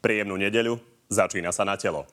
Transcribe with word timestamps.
Príjemnú 0.00 0.36
nedeľu, 0.38 0.78
začína 1.08 1.50
sa 1.50 1.64
na 1.64 1.74
telo. 1.74 2.06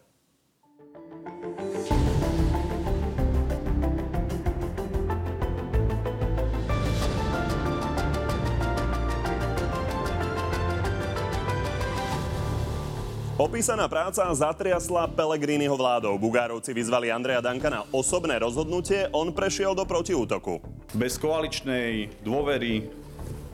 Opísaná 13.43 13.91
práca 13.91 14.23
zatriasla 14.31 15.09
Pelegriniho 15.11 15.75
vládou. 15.75 16.15
Bugárovci 16.15 16.71
vyzvali 16.71 17.11
Andreja 17.11 17.43
Danka 17.43 17.67
na 17.67 17.83
osobné 17.91 18.39
rozhodnutie, 18.39 19.11
on 19.11 19.35
prešiel 19.35 19.75
do 19.75 19.83
protiútoku. 19.83 20.63
Bez 20.95 21.19
koaličnej 21.19 22.23
dôvery 22.23 23.02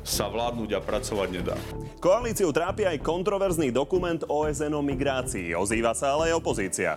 sa 0.03 0.31
vládnuť 0.31 0.69
a 0.75 0.79
pracovať 0.79 1.29
nedá. 1.29 1.57
Koalíciu 1.99 2.49
trápi 2.49 2.87
aj 2.87 3.03
kontroverzný 3.03 3.69
dokument 3.69 4.19
OSN 4.25 4.73
o 4.75 4.81
migrácii. 4.83 5.53
Ozýva 5.53 5.91
sa 5.91 6.15
ale 6.15 6.31
aj 6.31 6.39
opozícia. 6.39 6.95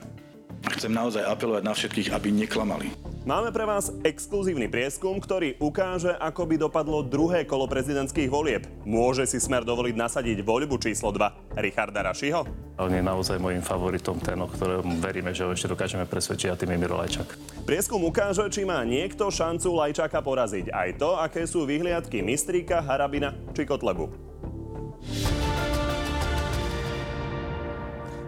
Chcem 0.79 0.95
naozaj 0.95 1.27
apelovať 1.27 1.63
na 1.67 1.75
všetkých, 1.75 2.15
aby 2.15 2.29
neklamali. 2.31 3.12
Máme 3.23 3.55
pre 3.55 3.63
vás 3.63 3.95
exkluzívny 4.03 4.67
prieskum, 4.67 5.15
ktorý 5.23 5.55
ukáže, 5.63 6.11
ako 6.19 6.43
by 6.43 6.57
dopadlo 6.59 7.07
druhé 7.07 7.47
kolo 7.47 7.71
prezidentských 7.71 8.27
volieb. 8.27 8.67
Môže 8.83 9.31
si 9.31 9.39
smer 9.39 9.63
dovoliť 9.63 9.95
nasadiť 9.95 10.43
voľbu 10.43 10.75
číslo 10.83 11.15
2 11.15 11.55
Richarda 11.55 12.03
Rašiho? 12.03 12.43
On 12.83 12.91
je 12.91 12.99
naozaj 12.99 13.39
môjim 13.39 13.63
favoritom, 13.63 14.19
ten, 14.19 14.35
o 14.43 14.51
ktorom 14.51 14.99
veríme, 14.99 15.31
že 15.31 15.47
ho 15.47 15.55
ešte 15.55 15.71
dokážeme 15.71 16.03
presvedčiť 16.03 16.51
a 16.51 16.59
tým 16.59 16.75
je 16.75 16.79
Miro 16.83 16.99
Lajčák. 16.99 17.63
Prieskum 17.63 18.03
ukáže, 18.03 18.43
či 18.51 18.67
má 18.67 18.83
niekto 18.83 19.31
šancu 19.31 19.71
Lajčáka 19.71 20.19
poraziť. 20.19 20.75
Aj 20.75 20.91
to, 20.99 21.15
aké 21.15 21.47
sú 21.47 21.63
vyhliadky 21.63 22.27
Mistríka, 22.27 22.83
Harabina 22.83 23.39
či 23.55 23.63
Kotlebu. 23.63 24.32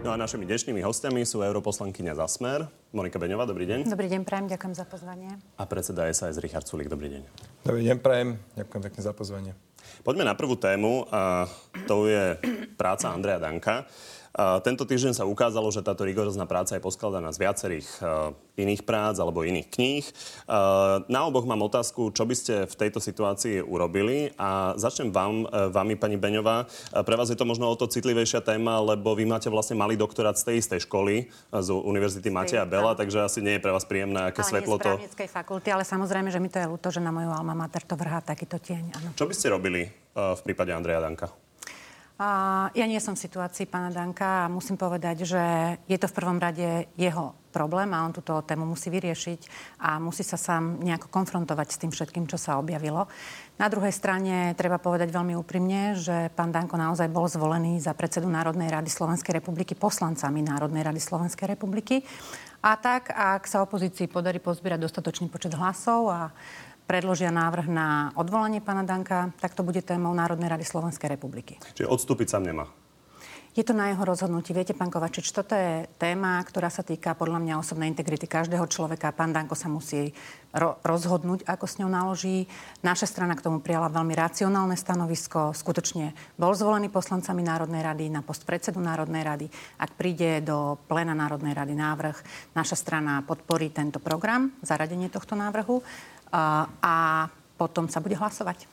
No 0.05 0.13
a 0.13 0.21
našimi 0.21 0.45
dnešnými 0.45 0.85
hostiami 0.85 1.25
sú 1.25 1.41
europoslankyňa 1.41 2.13
za 2.13 2.29
Smer, 2.29 2.69
Monika 2.93 3.17
Beňová, 3.17 3.49
dobrý 3.49 3.65
deň. 3.65 3.89
Dobrý 3.89 4.05
deň, 4.05 4.21
prajem, 4.21 4.45
ďakujem 4.53 4.77
za 4.77 4.85
pozvanie. 4.85 5.33
A 5.57 5.65
predseda 5.65 6.05
SAS 6.13 6.37
Richard 6.37 6.69
Sulík, 6.69 6.93
dobrý 6.93 7.09
deň. 7.09 7.21
Dobrý 7.65 7.81
deň, 7.89 7.97
prajem, 8.05 8.37
ďakujem 8.53 8.81
pekne 8.85 9.01
za 9.01 9.17
pozvanie. 9.17 9.57
Poďme 10.05 10.29
na 10.29 10.37
prvú 10.37 10.61
tému, 10.61 11.09
a 11.09 11.49
to 11.89 12.05
je 12.05 12.37
práca 12.77 13.17
Andreja 13.17 13.41
Danka. 13.41 13.89
Tento 14.35 14.83
týždeň 14.83 15.15
sa 15.15 15.23
ukázalo, 15.23 15.71
že 15.71 15.79
táto 15.79 16.03
rigorózna 16.03 16.43
práca 16.43 16.75
je 16.75 16.83
poskladaná 16.83 17.31
z 17.31 17.39
viacerých 17.39 17.87
e, 17.87 18.03
iných 18.67 18.83
prác 18.83 19.15
alebo 19.15 19.47
iných 19.47 19.71
kníh. 19.71 20.03
E, 20.03 20.13
na 21.07 21.23
oboch 21.23 21.47
mám 21.47 21.63
otázku, 21.63 22.11
čo 22.11 22.27
by 22.27 22.35
ste 22.35 22.53
v 22.67 22.75
tejto 22.75 22.99
situácii 22.99 23.63
urobili 23.63 24.35
a 24.35 24.75
začnem 24.75 25.15
vám, 25.15 25.47
e, 25.47 25.71
vami, 25.71 25.95
pani 25.95 26.19
Beňová. 26.19 26.67
Pre 26.91 27.15
vás 27.15 27.31
je 27.31 27.39
to 27.39 27.47
možno 27.47 27.71
o 27.71 27.79
to 27.79 27.87
citlivejšia 27.87 28.43
téma, 28.43 28.83
lebo 28.83 29.15
vy 29.15 29.23
máte 29.23 29.47
vlastne 29.47 29.79
malý 29.79 29.95
doktorát 29.95 30.35
z 30.35 30.51
tej 30.51 30.55
istej 30.59 30.83
školy, 30.83 31.31
z 31.55 31.69
Univerzity 31.71 32.27
Mateja 32.27 32.67
Bela, 32.67 32.91
takže 32.91 33.23
asi 33.23 33.39
nie 33.39 33.55
je 33.55 33.63
pre 33.63 33.71
vás 33.71 33.87
príjemné, 33.87 34.35
aké 34.35 34.43
ale 34.43 34.51
svetlo 34.51 34.75
to... 34.83 34.99
fakulty, 35.31 35.71
ale 35.71 35.87
samozrejme, 35.87 36.27
že 36.27 36.43
mi 36.43 36.51
to 36.51 36.59
je 36.59 36.67
ľúto, 36.67 36.91
že 36.91 36.99
na 36.99 37.15
moju 37.15 37.31
alma 37.31 37.55
mater 37.55 37.87
to 37.87 37.95
vrhá 37.95 38.19
takýto 38.19 38.59
tieň. 38.59 38.83
Ano. 38.99 39.07
Čo 39.15 39.31
by 39.31 39.33
ste 39.33 39.47
robili 39.47 39.87
v 40.11 40.41
prípade 40.43 40.75
Andreja 40.75 40.99
Danka? 40.99 41.44
A 42.15 42.29
ja 42.71 42.87
nie 42.87 43.03
som 43.03 43.11
v 43.11 43.27
situácii 43.27 43.67
pána 43.67 43.91
Danka 43.91 44.47
a 44.47 44.51
musím 44.51 44.79
povedať, 44.79 45.27
že 45.27 45.43
je 45.83 45.99
to 45.99 46.07
v 46.07 46.15
prvom 46.15 46.39
rade 46.39 46.87
jeho 46.95 47.35
problém 47.51 47.91
a 47.91 48.07
on 48.07 48.15
túto 48.15 48.39
tému 48.39 48.63
musí 48.63 48.87
vyriešiť 48.87 49.39
a 49.83 49.99
musí 49.99 50.23
sa 50.23 50.39
sám 50.39 50.79
nejako 50.79 51.11
konfrontovať 51.11 51.75
s 51.75 51.79
tým 51.83 51.91
všetkým, 51.91 52.23
čo 52.23 52.39
sa 52.39 52.55
objavilo. 52.55 53.11
Na 53.59 53.67
druhej 53.67 53.91
strane 53.91 54.55
treba 54.55 54.79
povedať 54.79 55.11
veľmi 55.11 55.35
úprimne, 55.35 55.99
že 55.99 56.31
pán 56.31 56.55
Danko 56.55 56.79
naozaj 56.79 57.11
bol 57.11 57.27
zvolený 57.27 57.83
za 57.83 57.91
predsedu 57.91 58.31
Národnej 58.31 58.71
rady 58.71 58.87
Slovenskej 58.87 59.35
republiky 59.35 59.75
poslancami 59.75 60.39
Národnej 60.39 60.87
rady 60.87 61.03
Slovenskej 61.03 61.51
republiky. 61.51 61.99
A 62.63 62.79
tak, 62.79 63.11
ak 63.11 63.43
sa 63.43 63.59
opozícii 63.59 64.07
podarí 64.07 64.39
pozbierať 64.39 64.87
dostatočný 64.87 65.27
počet 65.27 65.51
hlasov 65.51 66.15
a 66.15 66.31
predložia 66.85 67.33
návrh 67.33 67.67
na 67.67 68.13
odvolanie 68.13 68.61
pána 68.61 68.85
Danka, 68.85 69.33
tak 69.41 69.57
to 69.57 69.65
bude 69.65 69.81
témou 69.81 70.13
Národnej 70.13 70.49
rady 70.49 70.65
Slovenskej 70.65 71.09
republiky. 71.09 71.57
Čiže 71.73 71.89
odstúpiť 71.89 72.27
sa 72.29 72.39
nemá? 72.39 72.69
Je 73.55 73.63
to 73.63 73.71
na 73.71 73.87
jeho 73.87 74.03
rozhodnutí. 74.03 74.51
Viete, 74.51 74.75
pán 74.75 74.91
Kovačič, 74.91 75.31
toto 75.31 75.55
je 75.55 75.87
téma, 75.95 76.43
ktorá 76.43 76.67
sa 76.67 76.83
týka 76.83 77.15
podľa 77.15 77.39
mňa 77.39 77.63
osobnej 77.63 77.87
integrity 77.87 78.27
každého 78.27 78.67
človeka. 78.67 79.15
Pán 79.15 79.31
Danko 79.31 79.55
sa 79.55 79.71
musí 79.71 80.11
ro- 80.51 80.75
rozhodnúť, 80.83 81.47
ako 81.47 81.63
s 81.63 81.79
ňou 81.79 81.87
naloží. 81.87 82.51
Naša 82.83 83.07
strana 83.07 83.31
k 83.31 83.47
tomu 83.47 83.63
prijala 83.63 83.87
veľmi 83.87 84.11
racionálne 84.11 84.75
stanovisko. 84.75 85.55
Skutočne 85.55 86.11
bol 86.35 86.51
zvolený 86.51 86.91
poslancami 86.91 87.47
Národnej 87.47 87.79
rady 87.79 88.11
na 88.11 88.19
post 88.19 88.43
predsedu 88.43 88.83
Národnej 88.83 89.23
rady. 89.23 89.47
Ak 89.79 89.95
príde 89.95 90.43
do 90.43 90.75
plena 90.91 91.15
Národnej 91.15 91.55
rady 91.55 91.79
návrh, 91.79 92.27
naša 92.59 92.75
strana 92.75 93.23
podporí 93.23 93.71
tento 93.71 94.03
program, 94.03 94.51
zaradenie 94.67 95.07
tohto 95.07 95.39
návrhu 95.39 95.79
a 96.81 96.95
potom 97.55 97.87
sa 97.87 98.03
bude 98.03 98.19
hlasovať. 98.19 98.67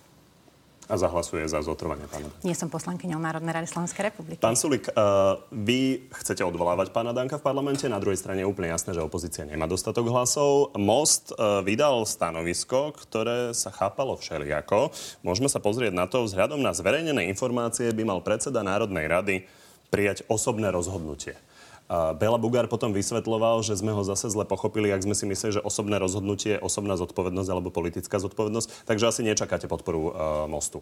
A 0.90 0.98
zahlasuje 0.98 1.46
za 1.46 1.62
zotrvanie 1.62 2.10
pána 2.10 2.26
Nie 2.42 2.58
som 2.58 2.66
poslankyňou 2.66 3.16
Národnej 3.22 3.54
rady 3.54 3.70
Slovenskej 3.70 4.10
republiky. 4.12 4.42
Pán 4.42 4.58
Sulik, 4.58 4.90
uh, 4.90 5.38
vy 5.54 6.10
chcete 6.10 6.42
odvolávať 6.42 6.90
pána 6.90 7.14
Danka 7.14 7.38
v 7.38 7.46
parlamente, 7.46 7.86
na 7.86 8.02
druhej 8.02 8.18
strane 8.18 8.42
je 8.42 8.50
úplne 8.50 8.68
jasné, 8.68 8.90
že 8.90 9.00
opozícia 9.00 9.46
nemá 9.46 9.70
dostatok 9.70 10.10
hlasov. 10.10 10.74
Most 10.74 11.32
uh, 11.38 11.62
vydal 11.62 12.02
stanovisko, 12.02 12.98
ktoré 12.98 13.54
sa 13.54 13.70
chápalo 13.70 14.18
všelijako. 14.18 14.90
Môžeme 15.22 15.46
sa 15.46 15.62
pozrieť 15.62 15.94
na 15.94 16.10
to, 16.10 16.26
vzhľadom 16.26 16.58
na 16.58 16.74
zverejnené 16.74 17.30
informácie 17.30 17.94
by 17.94 18.02
mal 18.02 18.20
predseda 18.20 18.66
Národnej 18.66 19.06
rady 19.06 19.36
prijať 19.88 20.26
osobné 20.26 20.68
rozhodnutie. 20.74 21.38
Bela 21.92 22.40
Bugár 22.40 22.72
potom 22.72 22.96
vysvetloval, 22.96 23.60
že 23.60 23.76
sme 23.76 23.92
ho 23.92 24.00
zase 24.00 24.32
zle 24.32 24.48
pochopili, 24.48 24.88
ak 24.88 25.04
sme 25.04 25.12
si 25.12 25.28
mysleli, 25.28 25.60
že 25.60 25.66
osobné 25.66 26.00
rozhodnutie 26.00 26.56
je 26.56 26.64
osobná 26.64 26.96
zodpovednosť 26.96 27.50
alebo 27.52 27.68
politická 27.68 28.16
zodpovednosť. 28.16 28.88
Takže 28.88 29.12
asi 29.12 29.20
nečakáte 29.20 29.68
podporu 29.68 30.00
uh, 30.08 30.12
mostu. 30.48 30.80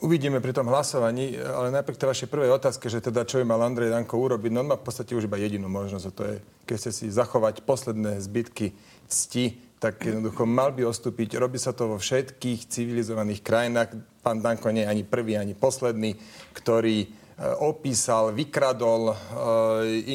Uvidíme 0.00 0.40
pri 0.40 0.52
tom 0.52 0.68
hlasovaní, 0.68 1.36
ale 1.40 1.72
najprv 1.72 1.96
tej 1.96 2.08
vašej 2.12 2.28
prvej 2.28 2.56
otázke, 2.56 2.92
že 2.92 3.00
teda 3.00 3.24
čo 3.24 3.40
by 3.40 3.44
mal 3.48 3.64
Andrej 3.64 3.88
Danko 3.88 4.20
urobiť, 4.20 4.52
no 4.52 4.60
on 4.60 4.68
má 4.72 4.76
v 4.76 4.84
podstate 4.84 5.16
už 5.16 5.28
iba 5.28 5.40
jedinú 5.40 5.68
možnosť 5.72 6.04
a 6.04 6.12
to 6.12 6.22
je, 6.28 6.36
keď 6.68 6.76
ste 6.76 6.90
si 6.92 7.06
zachovať 7.08 7.64
posledné 7.64 8.20
zbytky 8.20 8.76
cti, 9.08 9.56
tak 9.80 10.04
jednoducho 10.04 10.44
mal 10.44 10.76
by 10.76 10.88
ostúpiť. 10.88 11.40
Robí 11.40 11.56
sa 11.56 11.72
to 11.72 11.92
vo 11.92 11.96
všetkých 11.96 12.68
civilizovaných 12.68 13.40
krajinách. 13.44 13.96
Pán 14.20 14.44
Danko 14.44 14.72
nie 14.72 14.84
je 14.84 14.92
ani 14.92 15.04
prvý, 15.04 15.36
ani 15.40 15.52
posledný, 15.56 16.16
ktorý 16.52 17.23
opísal, 17.58 18.30
vykradol 18.30 19.10
eh, 19.10 19.16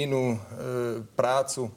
inú 0.07 0.35
eh, 0.35 0.39
prácu 1.15 1.67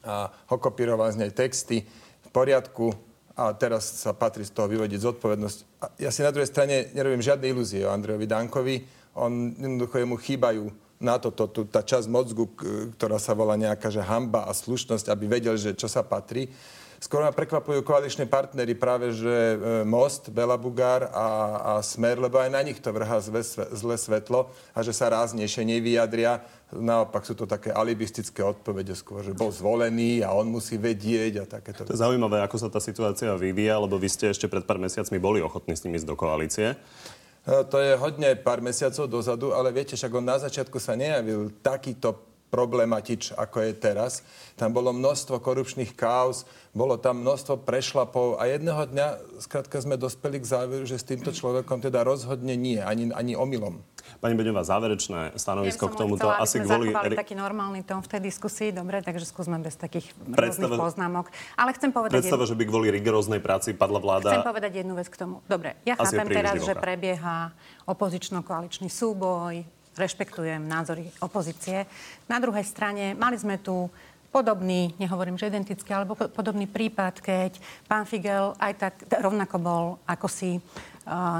a 0.00 0.32
okopíroval 0.48 1.12
z 1.12 1.20
nej 1.20 1.32
texty 1.34 1.84
v 2.24 2.28
poriadku 2.32 2.94
a 3.36 3.52
teraz 3.54 4.02
sa 4.02 4.16
patrí 4.16 4.42
z 4.42 4.50
toho 4.50 4.66
vyvodiť 4.66 4.98
zodpovednosť. 4.98 5.58
Ja 6.00 6.10
si 6.10 6.24
na 6.24 6.32
druhej 6.32 6.50
strane 6.50 6.90
nerobím 6.96 7.22
žiadne 7.22 7.46
ilúzie 7.46 7.86
o 7.86 7.92
Andrejovi 7.92 8.26
Dankovi. 8.26 8.76
On 9.14 9.54
jednoducho 9.54 10.02
jemu 10.02 10.16
chýbajú 10.18 10.64
na 10.98 11.14
to, 11.22 11.30
to, 11.30 11.46
to, 11.46 11.60
tá 11.70 11.86
časť 11.86 12.10
mozgu, 12.10 12.50
ktorá 12.98 13.22
sa 13.22 13.30
volá 13.38 13.54
nejaká 13.54 13.86
že 13.86 14.02
hamba 14.02 14.50
a 14.50 14.52
slušnosť, 14.56 15.06
aby 15.06 15.24
vedel, 15.30 15.54
že 15.54 15.70
čo 15.78 15.86
sa 15.86 16.02
patrí. 16.02 16.50
Skôr 16.98 17.22
ma 17.22 17.30
prekvapujú 17.30 17.86
koaliční 17.86 18.26
partnery 18.26 18.74
práve, 18.74 19.14
že 19.14 19.30
e, 19.30 19.56
Most, 19.86 20.34
Bela 20.34 20.58
Bugár 20.58 21.06
a, 21.14 21.28
a 21.62 21.72
Smer, 21.78 22.18
lebo 22.18 22.42
aj 22.42 22.50
na 22.50 22.58
nich 22.58 22.82
to 22.82 22.90
vrhá 22.90 23.22
zle, 23.22 23.38
zle 23.70 23.94
svetlo 23.94 24.50
a 24.74 24.82
že 24.82 24.90
sa 24.90 25.06
ráznejšie 25.06 25.62
nevyjadria. 25.62 26.42
Naopak 26.74 27.22
sú 27.22 27.38
to 27.38 27.46
také 27.46 27.70
alibistické 27.70 28.42
odpovede 28.42 28.98
skôr, 28.98 29.22
že 29.22 29.30
bol 29.30 29.54
zvolený 29.54 30.26
a 30.26 30.34
on 30.34 30.50
musí 30.50 30.74
vedieť 30.74 31.32
a 31.38 31.44
takéto. 31.46 31.86
To 31.86 31.94
je 31.94 32.02
zaujímavé, 32.02 32.42
ako 32.42 32.66
sa 32.66 32.66
tá 32.66 32.82
situácia 32.82 33.30
vyvíja, 33.38 33.78
lebo 33.78 33.94
vy 33.94 34.10
ste 34.10 34.34
ešte 34.34 34.50
pred 34.50 34.66
pár 34.66 34.82
mesiacmi 34.82 35.22
boli 35.22 35.38
ochotní 35.38 35.78
s 35.78 35.86
nimi 35.86 36.02
ísť 36.02 36.08
do 36.10 36.18
koalície. 36.18 36.74
E, 36.74 37.62
to 37.62 37.78
je 37.78 37.94
hodne 37.94 38.34
pár 38.42 38.58
mesiacov 38.58 39.06
dozadu, 39.06 39.54
ale 39.54 39.70
viete, 39.70 39.94
však 39.94 40.10
on 40.18 40.26
na 40.26 40.42
začiatku 40.42 40.82
sa 40.82 40.98
nejavil 40.98 41.54
takýto 41.62 42.27
problematič, 42.48 43.36
ako 43.36 43.60
je 43.64 43.72
teraz. 43.76 44.24
Tam 44.56 44.72
bolo 44.72 44.90
množstvo 44.96 45.38
korupčných 45.38 45.92
káuz, 45.92 46.48
bolo 46.72 46.96
tam 46.96 47.20
množstvo 47.20 47.64
prešlapov 47.64 48.40
a 48.40 48.48
jedného 48.48 48.88
dňa 48.88 49.06
skrátka 49.40 49.80
sme 49.80 50.00
dospeli 50.00 50.40
k 50.40 50.46
záveru, 50.48 50.84
že 50.88 51.00
s 51.00 51.04
týmto 51.04 51.32
človekom 51.32 51.80
teda 51.84 52.04
rozhodne 52.04 52.56
nie, 52.56 52.80
ani, 52.80 53.12
ani 53.12 53.36
omylom. 53.36 53.80
Pani 54.18 54.34
Beňová, 54.34 54.64
záverečné 54.64 55.36
stanovisko 55.36 55.84
ja 55.86 55.92
k 55.92 55.94
tomuto 56.00 56.26
chcela, 56.26 56.40
asi 56.40 56.56
kvôli... 56.64 56.90
taký 57.12 57.36
normálny 57.36 57.84
tón 57.84 58.00
v 58.00 58.08
tej 58.08 58.20
diskusii, 58.32 58.72
dobre, 58.72 59.04
takže 59.04 59.28
skúsme 59.28 59.60
bez 59.60 59.76
takých 59.76 60.10
Predstava... 60.16 60.74
rôznych 60.74 60.80
poznámok. 60.80 61.26
Ale 61.60 61.76
chcem 61.76 61.92
povedať... 61.92 62.24
Predstava, 62.24 62.48
jednu... 62.48 62.50
že 62.50 62.58
by 62.58 62.64
kvôli 62.64 62.88
rigoróznej 62.88 63.40
práci 63.44 63.76
padla 63.76 64.00
vláda... 64.00 64.32
Chcem 64.32 64.48
povedať 64.48 64.72
jednu 64.80 64.96
vec 64.96 65.12
k 65.12 65.16
tomu. 65.20 65.44
Dobre, 65.44 65.76
ja 65.84 65.94
asi 66.00 66.16
chápem 66.16 66.28
teraz, 66.32 66.56
divoká. 66.56 66.68
že 66.72 66.74
prebieha 66.80 67.38
opozično-koaličný 67.84 68.88
súboj, 68.88 69.60
rešpektujem 69.98 70.62
názory 70.62 71.10
opozície. 71.18 71.84
Na 72.30 72.38
druhej 72.38 72.62
strane 72.62 73.18
mali 73.18 73.34
sme 73.34 73.58
tu 73.58 73.90
podobný, 74.28 74.92
nehovorím, 75.00 75.40
že 75.40 75.48
identický, 75.48 75.90
alebo 75.90 76.12
podobný 76.14 76.68
prípad, 76.68 77.18
keď 77.18 77.58
pán 77.88 78.04
Figel 78.04 78.52
aj 78.60 78.72
tak 78.76 78.94
rovnako 79.08 79.56
bol 79.58 79.84
ako 80.06 80.28
si 80.28 80.60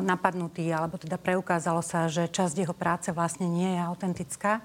napadnutý, 0.03 0.73
alebo 0.73 0.97
teda 0.97 1.21
preukázalo 1.21 1.85
sa, 1.85 2.09
že 2.09 2.33
časť 2.33 2.65
jeho 2.65 2.73
práce 2.73 3.13
vlastne 3.13 3.45
nie 3.45 3.77
je 3.77 3.81
autentická. 3.85 4.65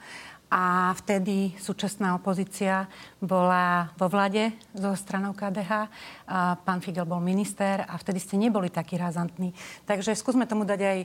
A 0.53 0.93
vtedy 1.01 1.57
súčasná 1.57 2.13
opozícia 2.13 2.85
bola 3.17 3.89
vo 3.97 4.05
vlade 4.05 4.53
so 4.77 4.93
stranou 4.93 5.33
KDH. 5.33 5.89
A 6.29 6.53
pán 6.61 6.77
Figel 6.77 7.09
bol 7.09 7.17
minister 7.17 7.81
a 7.81 7.97
vtedy 7.97 8.21
ste 8.21 8.37
neboli 8.37 8.69
takí 8.69 8.93
razantní. 8.93 9.49
Takže 9.89 10.13
skúsme 10.13 10.45
tomu 10.45 10.61
dať 10.61 10.79
aj 10.79 10.99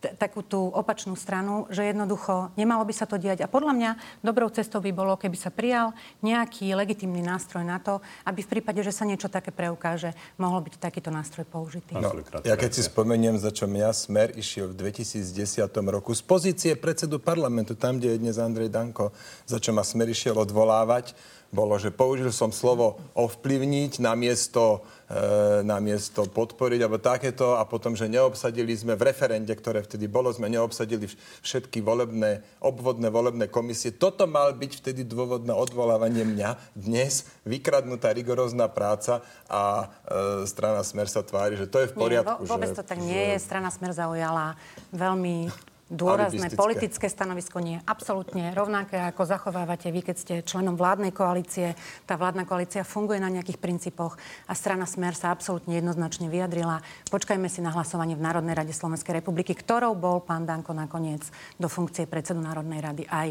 t- 0.00 0.12
takú 0.16 0.40
tú 0.40 0.72
opačnú 0.72 1.14
stranu, 1.14 1.68
že 1.68 1.84
jednoducho 1.84 2.50
nemalo 2.56 2.82
by 2.88 2.94
sa 2.96 3.04
to 3.04 3.20
diať. 3.20 3.44
A 3.44 3.52
podľa 3.52 3.72
mňa 3.76 3.90
dobrou 4.24 4.48
cestou 4.48 4.80
by 4.80 4.90
bolo, 4.90 5.20
keby 5.20 5.36
sa 5.36 5.52
prijal 5.52 5.92
nejaký 6.24 6.72
legitimný 6.72 7.20
nástroj 7.20 7.62
na 7.62 7.76
to, 7.78 8.00
aby 8.24 8.40
v 8.40 8.58
prípade, 8.58 8.80
že 8.80 8.96
sa 8.96 9.04
niečo 9.04 9.28
také 9.28 9.52
preukáže, 9.52 10.16
mohol 10.40 10.64
byť 10.64 10.80
takýto 10.80 11.12
nástroj 11.12 11.44
použitý. 11.44 12.00
No, 12.00 12.16
ja 12.42 12.56
keď 12.56 12.70
si 12.80 12.82
spomeniem, 12.82 13.36
za 13.36 13.52
čo 13.52 13.68
mňa 13.68 13.92
Smer 13.92 14.32
išiel 14.32 14.72
v 14.72 14.88
2010 14.88 15.68
roku 15.92 16.16
z 16.16 16.22
pozície 16.24 16.72
predsedu 16.74 17.20
parlamentu, 17.20 17.76
tam, 17.76 18.00
kde 18.00 18.16
je 18.16 18.22
dnes 18.24 18.36
Andrej 18.40 18.72
Danko, 18.72 19.12
za 19.44 19.60
čo 19.60 19.76
ma 19.76 19.84
Smer 19.84 20.08
išiel 20.08 20.34
odvolávať, 20.40 21.12
bolo, 21.50 21.74
že 21.82 21.90
použil 21.90 22.30
som 22.30 22.54
slovo 22.54 23.02
ovplyvniť 23.18 23.98
namiesto, 23.98 24.86
e, 25.10 25.66
namiesto 25.66 26.30
podporiť 26.30 26.80
alebo 26.86 27.02
takéto 27.02 27.58
a 27.58 27.66
potom, 27.66 27.98
že 27.98 28.06
neobsadili 28.06 28.70
sme 28.78 28.94
v 28.94 29.10
referende, 29.10 29.50
ktoré 29.50 29.82
vtedy 29.82 30.06
bolo, 30.06 30.30
sme 30.30 30.46
neobsadili 30.46 31.10
všetky 31.42 31.82
volebné, 31.82 32.46
obvodné 32.62 33.10
volebné 33.10 33.50
komisie. 33.50 33.90
Toto 33.90 34.30
mal 34.30 34.54
byť 34.54 34.72
vtedy 34.78 35.02
dôvod 35.02 35.42
na 35.42 35.58
odvolávanie 35.58 36.22
mňa. 36.22 36.78
Dnes 36.78 37.26
vykradnutá 37.42 38.14
rigorózna 38.14 38.70
práca 38.70 39.26
a 39.50 39.90
e, 40.06 40.46
strana 40.46 40.86
Smer 40.86 41.10
sa 41.10 41.26
tvári, 41.26 41.58
že 41.58 41.66
to 41.66 41.82
je 41.82 41.90
v 41.90 41.94
poriadku. 41.98 42.46
Nie, 42.46 42.46
vo, 42.46 42.50
vôbec 42.54 42.70
že, 42.70 42.78
to 42.78 42.86
tak 42.86 43.02
nie 43.02 43.34
je. 43.34 43.42
Strana 43.42 43.74
Smer 43.74 43.90
zaujala 43.90 44.54
veľmi 44.94 45.50
dôrazné 45.90 46.54
politické 46.54 47.10
stanovisko 47.10 47.58
nie 47.58 47.82
je 47.82 47.84
absolútne 47.84 48.54
rovnaké, 48.54 49.02
ako 49.10 49.26
zachovávate 49.26 49.90
vy, 49.90 50.00
keď 50.06 50.16
ste 50.16 50.34
členom 50.46 50.78
vládnej 50.78 51.10
koalície. 51.10 51.74
Tá 52.06 52.14
vládna 52.14 52.46
koalícia 52.46 52.86
funguje 52.86 53.18
na 53.18 53.28
nejakých 53.28 53.58
princípoch 53.58 54.14
a 54.46 54.52
strana 54.54 54.86
Smer 54.86 55.18
sa 55.18 55.34
absolútne 55.34 55.76
jednoznačne 55.82 56.30
vyjadrila. 56.30 56.80
Počkajme 57.10 57.50
si 57.50 57.58
na 57.60 57.74
hlasovanie 57.74 58.14
v 58.14 58.22
Národnej 58.22 58.54
rade 58.54 58.72
Slovenskej 58.72 59.18
republiky, 59.18 59.52
ktorou 59.52 59.98
bol 59.98 60.22
pán 60.22 60.46
Danko 60.46 60.70
nakoniec 60.70 61.26
do 61.58 61.66
funkcie 61.66 62.06
predsedu 62.06 62.38
Národnej 62.38 62.78
rady 62.78 63.04
aj 63.10 63.28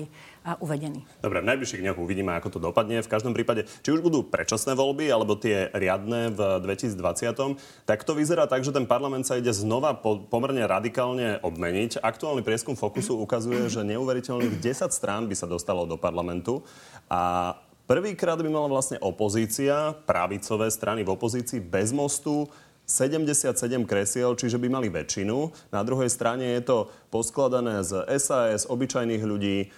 uvedený. 0.60 1.04
Dobre, 1.20 1.44
v 1.44 1.50
najbližších 1.52 1.84
dňoch 1.84 2.00
uvidíme, 2.00 2.32
ako 2.36 2.58
to 2.58 2.60
dopadne. 2.60 3.04
V 3.04 3.12
každom 3.12 3.36
prípade, 3.36 3.68
či 3.84 3.90
už 3.92 4.02
budú 4.02 4.26
predčasné 4.26 4.74
voľby, 4.74 5.12
alebo 5.12 5.36
tie 5.36 5.70
riadne 5.76 6.32
v 6.32 6.64
2020, 6.64 7.86
tak 7.86 8.08
to 8.08 8.16
vyzerá 8.16 8.48
tak, 8.48 8.64
že 8.64 8.74
ten 8.74 8.88
parlament 8.88 9.28
sa 9.28 9.38
ide 9.38 9.52
znova 9.52 9.98
po, 10.00 10.24
pomerne 10.24 10.64
radikálne 10.66 11.44
obmeniť. 11.44 12.02
Aktuálny 12.02 12.42
prieskum 12.42 12.74
Fokusu 12.74 13.20
ukazuje, 13.20 13.68
že 13.68 13.86
neuveriteľných 13.86 14.58
10 14.58 14.90
strán 14.90 15.28
by 15.28 15.36
sa 15.36 15.46
dostalo 15.46 15.84
do 15.86 16.00
parlamentu 16.00 16.64
a 17.12 17.56
Prvýkrát 17.90 18.38
by 18.38 18.46
mala 18.54 18.70
vlastne 18.70 19.02
opozícia, 19.02 19.98
pravicové 20.06 20.70
strany 20.70 21.02
v 21.02 21.10
opozícii 21.10 21.58
bez 21.58 21.90
mostu 21.90 22.46
77 22.86 23.58
kresiel, 23.86 24.38
čiže 24.38 24.62
by 24.62 24.70
mali 24.70 24.94
väčšinu. 24.94 25.50
Na 25.74 25.82
druhej 25.82 26.06
strane 26.10 26.54
je 26.54 26.62
to 26.66 26.78
poskladané 27.14 27.82
z 27.82 28.06
SAS, 28.22 28.70
obyčajných 28.70 29.26
ľudí, 29.26 29.74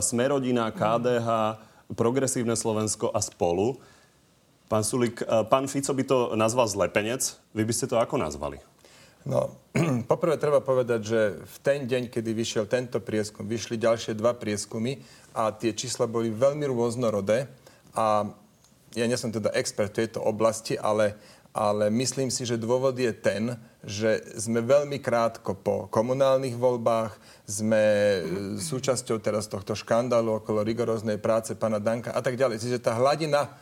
Smerodina, 0.00 0.68
KDH, 0.70 1.28
Progresívne 1.92 2.56
Slovensko 2.56 3.12
a 3.12 3.20
spolu. 3.20 3.76
Pán 4.72 4.80
Sulik, 4.80 5.20
uh, 5.20 5.44
pán 5.44 5.68
Fico 5.68 5.92
by 5.92 6.04
to 6.08 6.18
nazval 6.32 6.64
zlepenec. 6.64 7.20
Vy 7.52 7.68
by 7.68 7.72
ste 7.76 7.84
to 7.84 8.00
ako 8.00 8.16
nazvali? 8.16 8.56
No, 9.22 9.54
poprvé 10.10 10.34
treba 10.40 10.58
povedať, 10.64 11.00
že 11.04 11.20
v 11.38 11.56
ten 11.62 11.84
deň, 11.86 12.10
kedy 12.10 12.30
vyšiel 12.32 12.64
tento 12.66 12.98
prieskum, 12.98 13.46
vyšli 13.46 13.78
ďalšie 13.78 14.18
dva 14.18 14.34
prieskumy 14.34 14.98
a 15.36 15.54
tie 15.54 15.70
čísla 15.76 16.10
boli 16.10 16.32
veľmi 16.32 16.66
rôznorodé 16.66 17.46
a 17.94 18.26
ja 18.92 19.04
nie 19.08 19.16
som 19.16 19.32
teda 19.32 19.54
expert 19.56 19.94
v 19.94 20.04
tejto 20.04 20.20
oblasti, 20.20 20.74
ale, 20.76 21.16
ale 21.52 21.92
myslím 21.92 22.32
si, 22.32 22.48
že 22.48 22.56
dôvod 22.56 22.96
je 22.96 23.12
ten, 23.12 23.60
že 23.84 24.24
sme 24.40 24.64
veľmi 24.64 24.96
krátko 25.04 25.52
po 25.52 25.84
komunálnych 25.92 26.56
voľbách, 26.56 27.12
sme 27.44 27.82
e, 27.84 28.20
súčasťou 28.56 29.20
teraz 29.20 29.52
tohto 29.52 29.76
škandálu 29.76 30.40
okolo 30.40 30.64
rigoróznej 30.64 31.20
práce 31.20 31.52
pána 31.52 31.76
Danka 31.76 32.16
a 32.16 32.20
tak 32.24 32.40
ďalej. 32.40 32.56
Čiže 32.56 32.80
tá 32.80 32.96
hladina 32.96 33.52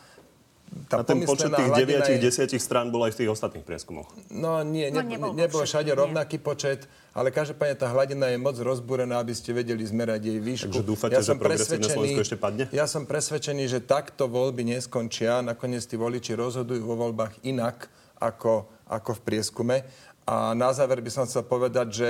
tá 0.87 0.99
a 0.99 1.03
ten 1.03 1.19
počet 1.23 1.51
tých 1.51 1.67
hladina 1.67 2.07
9 2.07 2.23
10 2.23 2.47
strán 2.55 2.87
bol 2.89 3.03
aj 3.03 3.11
v 3.11 3.17
tých 3.23 3.29
ostatných 3.31 3.65
prieskumoch. 3.67 4.07
No 4.31 4.63
nie, 4.63 4.87
No, 4.87 5.03
ne, 5.03 5.15
nebol 5.15 5.31
vo 5.31 5.35
nebol 5.35 5.59
všetkých, 5.59 5.67
všade 5.67 5.91
nie. 5.91 5.99
rovnaký 5.99 6.37
počet, 6.39 6.79
ale 7.11 7.27
každopádne 7.29 7.75
tá 7.75 7.91
hladina 7.91 8.31
je 8.31 8.39
moc 8.39 8.55
rozbúrená, 8.55 9.19
aby 9.19 9.35
ste 9.35 9.51
vedeli 9.51 9.83
zmerať 9.83 10.21
jej 10.31 10.39
výšku. 10.39 10.71
Takže 10.71 10.87
dúfate, 10.87 11.19
že 11.19 11.35
progresívne 11.35 11.87
Slovensko 11.91 12.21
ešte 12.23 12.37
padne? 12.39 12.63
Ja 12.71 12.87
som 12.87 13.03
presvedčený, 13.03 13.67
že 13.67 13.79
takto 13.83 14.31
voľby 14.31 14.63
neskončia. 14.71 15.43
Nakoniec 15.43 15.83
tí 15.83 15.99
voliči 15.99 16.39
rozhodujú 16.39 16.81
vo 16.81 16.95
voľbách 16.95 17.43
inak 17.43 17.91
ako, 18.23 18.67
ako 18.87 19.11
v 19.19 19.21
prieskume. 19.27 19.75
A 20.23 20.55
na 20.55 20.71
záver 20.71 21.03
by 21.03 21.11
som 21.11 21.27
chcel 21.27 21.43
povedať, 21.43 21.87
že 21.91 22.07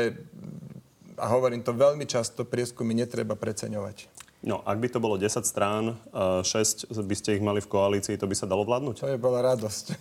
a 1.18 1.26
hovorím 1.30 1.62
to 1.62 1.74
veľmi 1.74 2.06
často, 2.06 2.46
prieskumy 2.46 2.98
netreba 2.98 3.38
preceňovať. 3.38 4.10
No, 4.42 4.66
ak 4.66 4.82
by 4.82 4.90
to 4.90 4.98
bolo 4.98 5.22
10 5.22 5.46
strán, 5.46 6.02
6 6.10 6.90
by 6.90 7.16
ste 7.16 7.38
ich 7.38 7.46
mali 7.46 7.62
v 7.62 7.70
koalícii, 7.70 8.18
to 8.18 8.26
by 8.26 8.34
sa 8.34 8.50
dalo 8.50 8.66
vládnuť? 8.66 9.06
To 9.06 9.14
je 9.14 9.22
bola 9.22 9.54
radosť. 9.54 9.94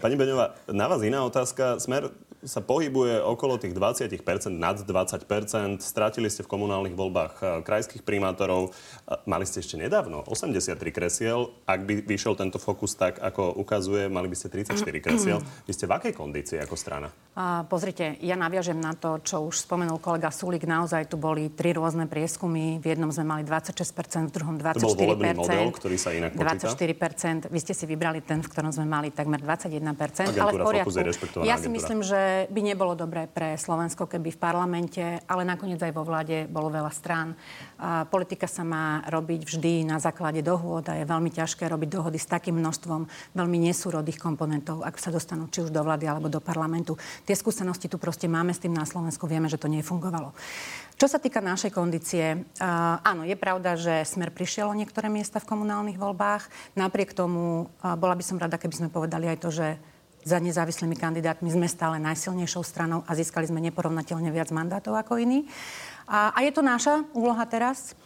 Pani 0.00 0.16
Beňová, 0.16 0.56
na 0.72 0.88
vás 0.88 1.04
iná 1.04 1.20
otázka. 1.20 1.76
Smer 1.76 2.08
sa 2.42 2.58
pohybuje 2.58 3.22
okolo 3.22 3.54
tých 3.54 3.70
20%, 3.70 4.10
nad 4.50 4.74
20%. 4.74 5.78
Strátili 5.78 6.26
ste 6.26 6.42
v 6.42 6.50
komunálnych 6.50 6.98
voľbách 6.98 7.34
eh, 7.38 7.46
krajských 7.62 8.02
primátorov. 8.02 8.74
Eh, 8.74 9.14
Mali 9.30 9.46
ste 9.46 9.62
ešte 9.62 9.78
nedávno 9.78 10.26
83 10.26 10.74
kresiel. 10.90 11.54
Ak 11.70 11.86
by 11.86 12.02
vyšiel 12.02 12.34
tento 12.34 12.58
fokus 12.58 12.98
tak, 12.98 13.22
ako 13.22 13.54
ukazuje, 13.54 14.10
mali 14.10 14.26
by 14.26 14.36
ste 14.36 14.50
34 14.50 14.74
kresiel. 15.06 15.38
Vy 15.70 15.72
ste 15.72 15.86
v 15.86 15.92
akej 15.94 16.12
kondícii 16.18 16.58
ako 16.58 16.74
strana? 16.74 17.08
A 17.32 17.64
pozrite, 17.64 18.20
ja 18.20 18.36
naviažem 18.36 18.76
na 18.76 18.92
to, 18.92 19.22
čo 19.22 19.46
už 19.46 19.62
spomenul 19.62 20.02
kolega 20.02 20.28
Sulik. 20.34 20.66
Naozaj 20.66 21.08
tu 21.08 21.16
boli 21.16 21.48
tri 21.48 21.72
rôzne 21.72 22.10
prieskumy. 22.10 22.82
V 22.82 22.92
jednom 22.92 23.08
sme 23.08 23.24
mali 23.24 23.42
26%, 23.46 24.28
v 24.28 24.32
druhom 24.34 24.56
24%. 24.58 24.82
To 24.82 24.92
bol 24.92 24.98
volebný 24.98 25.32
model, 25.38 25.70
ktorý 25.72 25.96
sa 25.96 26.10
inak 26.12 26.34
počíta? 26.34 26.74
24%. 26.74 27.48
Vy 27.48 27.58
ste 27.62 27.72
si 27.72 27.84
vybrali 27.86 28.20
ten, 28.20 28.42
v 28.42 28.48
ktorom 28.50 28.74
sme 28.74 28.84
mali 28.84 29.08
takmer 29.14 29.40
21%. 29.40 30.28
ale 30.28 30.52
v 30.52 30.60
Agentúra 30.60 30.64
poriadku. 30.66 30.90
Ja 31.46 31.56
si 31.56 31.70
agentúra. 31.70 31.72
myslím, 31.72 31.98
že 32.04 32.20
by 32.50 32.60
nebolo 32.62 32.96
dobré 32.96 33.28
pre 33.28 33.54
Slovensko, 33.56 34.08
keby 34.08 34.32
v 34.34 34.42
parlamente, 34.42 35.02
ale 35.28 35.42
nakoniec 35.46 35.80
aj 35.80 35.92
vo 35.92 36.06
vláde 36.06 36.48
bolo 36.48 36.72
veľa 36.72 36.92
strán. 36.92 37.34
A 37.78 38.04
politika 38.06 38.46
sa 38.46 38.62
má 38.62 39.02
robiť 39.08 39.46
vždy 39.46 39.86
na 39.86 39.98
základe 39.98 40.40
dohôd 40.40 40.86
a 40.90 40.98
je 40.98 41.08
veľmi 41.08 41.30
ťažké 41.30 41.66
robiť 41.66 41.88
dohody 41.88 42.18
s 42.18 42.30
takým 42.30 42.58
množstvom 42.58 43.06
veľmi 43.36 43.58
nesúrodých 43.68 44.18
komponentov, 44.18 44.86
ak 44.86 44.96
sa 44.96 45.14
dostanú 45.14 45.48
či 45.52 45.62
už 45.62 45.70
do 45.70 45.82
vlády 45.82 46.06
alebo 46.06 46.30
do 46.30 46.40
parlamentu. 46.42 46.98
Tie 47.26 47.36
skúsenosti 47.36 47.90
tu 47.90 47.96
proste 47.96 48.30
máme 48.30 48.54
s 48.54 48.62
tým 48.62 48.72
na 48.72 48.86
Slovensku, 48.86 49.28
vieme, 49.28 49.50
že 49.50 49.58
to 49.58 49.70
nefungovalo. 49.70 50.32
Čo 50.96 51.10
sa 51.10 51.18
týka 51.18 51.42
našej 51.42 51.74
kondície, 51.74 52.46
áno, 53.02 53.26
je 53.26 53.34
pravda, 53.34 53.74
že 53.74 54.06
Smer 54.06 54.30
prišiel 54.30 54.70
o 54.70 54.78
niektoré 54.78 55.10
miesta 55.10 55.42
v 55.42 55.50
komunálnych 55.50 55.98
voľbách. 55.98 56.46
Napriek 56.78 57.10
tomu 57.10 57.66
bola 57.82 58.14
by 58.14 58.22
som 58.22 58.38
rada, 58.38 58.54
keby 58.54 58.74
sme 58.76 58.88
povedali 58.92 59.26
aj 59.26 59.38
to, 59.42 59.50
že 59.50 59.66
za 60.22 60.38
nezávislými 60.38 60.94
kandidátmi 60.94 61.50
sme 61.50 61.66
stále 61.66 61.98
najsilnejšou 61.98 62.62
stranou 62.62 63.02
a 63.06 63.12
získali 63.12 63.46
sme 63.46 63.58
neporovnateľne 63.70 64.30
viac 64.30 64.54
mandátov 64.54 64.94
ako 64.94 65.18
iní. 65.18 65.46
A, 66.06 66.30
a 66.34 66.38
je 66.46 66.52
to 66.54 66.62
naša 66.62 67.02
úloha 67.14 67.42
teraz 67.46 67.98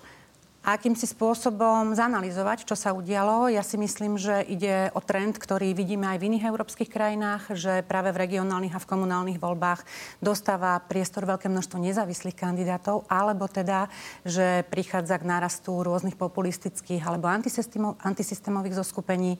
akýmsi 0.66 1.06
spôsobom 1.06 1.94
zanalizovať, 1.94 2.66
čo 2.66 2.74
sa 2.74 2.90
udialo. 2.90 3.46
Ja 3.46 3.62
si 3.62 3.78
myslím, 3.78 4.18
že 4.18 4.42
ide 4.42 4.90
o 4.98 5.00
trend, 5.00 5.38
ktorý 5.38 5.70
vidíme 5.78 6.10
aj 6.10 6.18
v 6.18 6.26
iných 6.34 6.50
európskych 6.50 6.90
krajinách, 6.90 7.54
že 7.54 7.86
práve 7.86 8.10
v 8.10 8.26
regionálnych 8.26 8.74
a 8.74 8.82
v 8.82 8.90
komunálnych 8.90 9.38
voľbách 9.38 9.86
dostáva 10.18 10.82
priestor 10.82 11.22
veľké 11.22 11.46
množstvo 11.46 11.78
nezávislých 11.78 12.34
kandidátov, 12.34 13.06
alebo 13.06 13.46
teda, 13.46 13.86
že 14.26 14.66
prichádza 14.66 15.22
k 15.22 15.28
nárastu 15.30 15.86
rôznych 15.86 16.18
populistických 16.18 17.06
alebo 17.06 17.30
antisystémo- 17.30 17.94
antisystémových 18.02 18.82
zoskupení. 18.82 19.38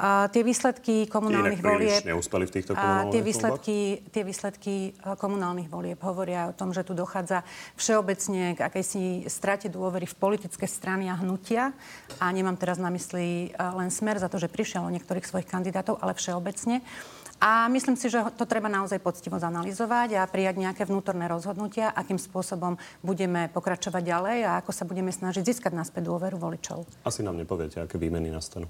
A 0.00 0.30
tie 0.30 0.46
výsledky 0.46 1.10
komunálnych 1.10 1.60
volieb... 1.60 2.06
neúspeli 2.06 2.46
v 2.46 2.52
týchto 2.54 2.72
A 2.72 2.78
komunálnych 2.78 3.10
tie 3.10 3.20
voľbách? 3.20 3.26
výsledky, 3.26 3.76
tie 4.14 4.22
výsledky 4.22 4.74
e, 4.94 5.18
komunálnych 5.18 5.66
volieb 5.68 5.98
hovoria 6.06 6.48
o 6.48 6.54
tom, 6.54 6.70
že 6.70 6.86
tu 6.86 6.94
dochádza 6.94 7.42
všeobecne 7.74 8.54
k 8.54 8.60
akejsi 8.62 9.26
strate 9.26 9.66
dôvery 9.66 10.06
v 10.06 10.14
politické 10.50 10.66
strany 10.66 11.06
a 11.06 11.14
hnutia. 11.14 11.70
A 12.18 12.26
nemám 12.34 12.58
teraz 12.58 12.82
na 12.82 12.90
mysli 12.90 13.54
e, 13.54 13.62
len 13.78 13.86
smer 13.86 14.18
za 14.18 14.26
to, 14.26 14.42
že 14.42 14.50
prišiel 14.50 14.82
o 14.82 14.90
niektorých 14.90 15.22
svojich 15.22 15.46
kandidátov, 15.46 16.02
ale 16.02 16.10
všeobecne. 16.18 16.82
A 17.38 17.70
myslím 17.70 17.94
si, 17.94 18.10
že 18.10 18.18
to 18.34 18.50
treba 18.50 18.66
naozaj 18.66 18.98
poctivo 18.98 19.38
zanalizovať 19.38 20.18
a 20.18 20.26
prijať 20.26 20.58
nejaké 20.58 20.82
vnútorné 20.90 21.30
rozhodnutia, 21.30 21.94
akým 21.94 22.18
spôsobom 22.18 22.82
budeme 22.98 23.46
pokračovať 23.54 24.02
ďalej 24.02 24.38
a 24.42 24.50
ako 24.58 24.74
sa 24.74 24.82
budeme 24.82 25.14
snažiť 25.14 25.46
získať 25.46 25.70
naspäť 25.70 26.10
dôveru 26.10 26.34
voličov. 26.34 26.82
Asi 27.06 27.22
nám 27.22 27.38
nepoviete, 27.38 27.78
aké 27.78 27.94
výmeny 27.94 28.34
nastanú. 28.34 28.66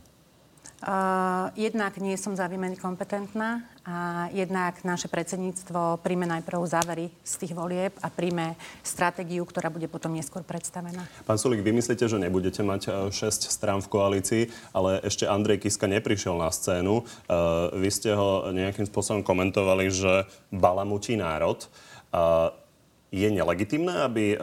Uh, 0.80 1.52
jednak 1.60 2.00
nie 2.00 2.16
som 2.16 2.32
za 2.32 2.49
výmeny 2.49 2.72
kompetentná 2.72 3.68
a 3.84 4.28
jednak 4.32 4.80
naše 4.80 5.12
predsedníctvo 5.12 6.00
príjme 6.00 6.25
najprv 6.25 6.56
závery 6.64 7.12
z 7.20 7.34
tých 7.37 7.52
volieb 7.52 7.92
a 8.00 8.08
príjme 8.08 8.56
stratégiu, 8.80 9.44
ktorá 9.44 9.68
bude 9.68 9.92
potom 9.92 10.16
neskôr 10.16 10.40
predstavená. 10.40 11.04
Pán 11.28 11.37
Sulik, 11.37 11.60
vy 11.60 11.76
myslíte, 11.76 12.08
že 12.08 12.16
nebudete 12.16 12.64
mať 12.64 13.12
6 13.12 13.12
e, 13.12 13.28
strán 13.52 13.84
v 13.84 13.92
koalícii, 13.92 14.42
ale 14.72 15.04
ešte 15.04 15.28
Andrej 15.28 15.68
Kiska 15.68 15.84
neprišiel 15.84 16.40
na 16.40 16.49
scénu. 16.49 17.04
Uh, 17.28 17.68
vy 17.76 17.92
ste 17.92 18.16
ho 18.16 18.49
nejakým 18.49 18.88
spôsobom 18.88 19.20
komentovali, 19.20 19.92
že 19.92 20.25
balamutí 20.49 21.12
národ. 21.20 21.68
Uh, 22.08 22.56
je 23.11 23.26
nelegitimné, 23.26 24.07
aby 24.07 24.25
e, 24.33 24.37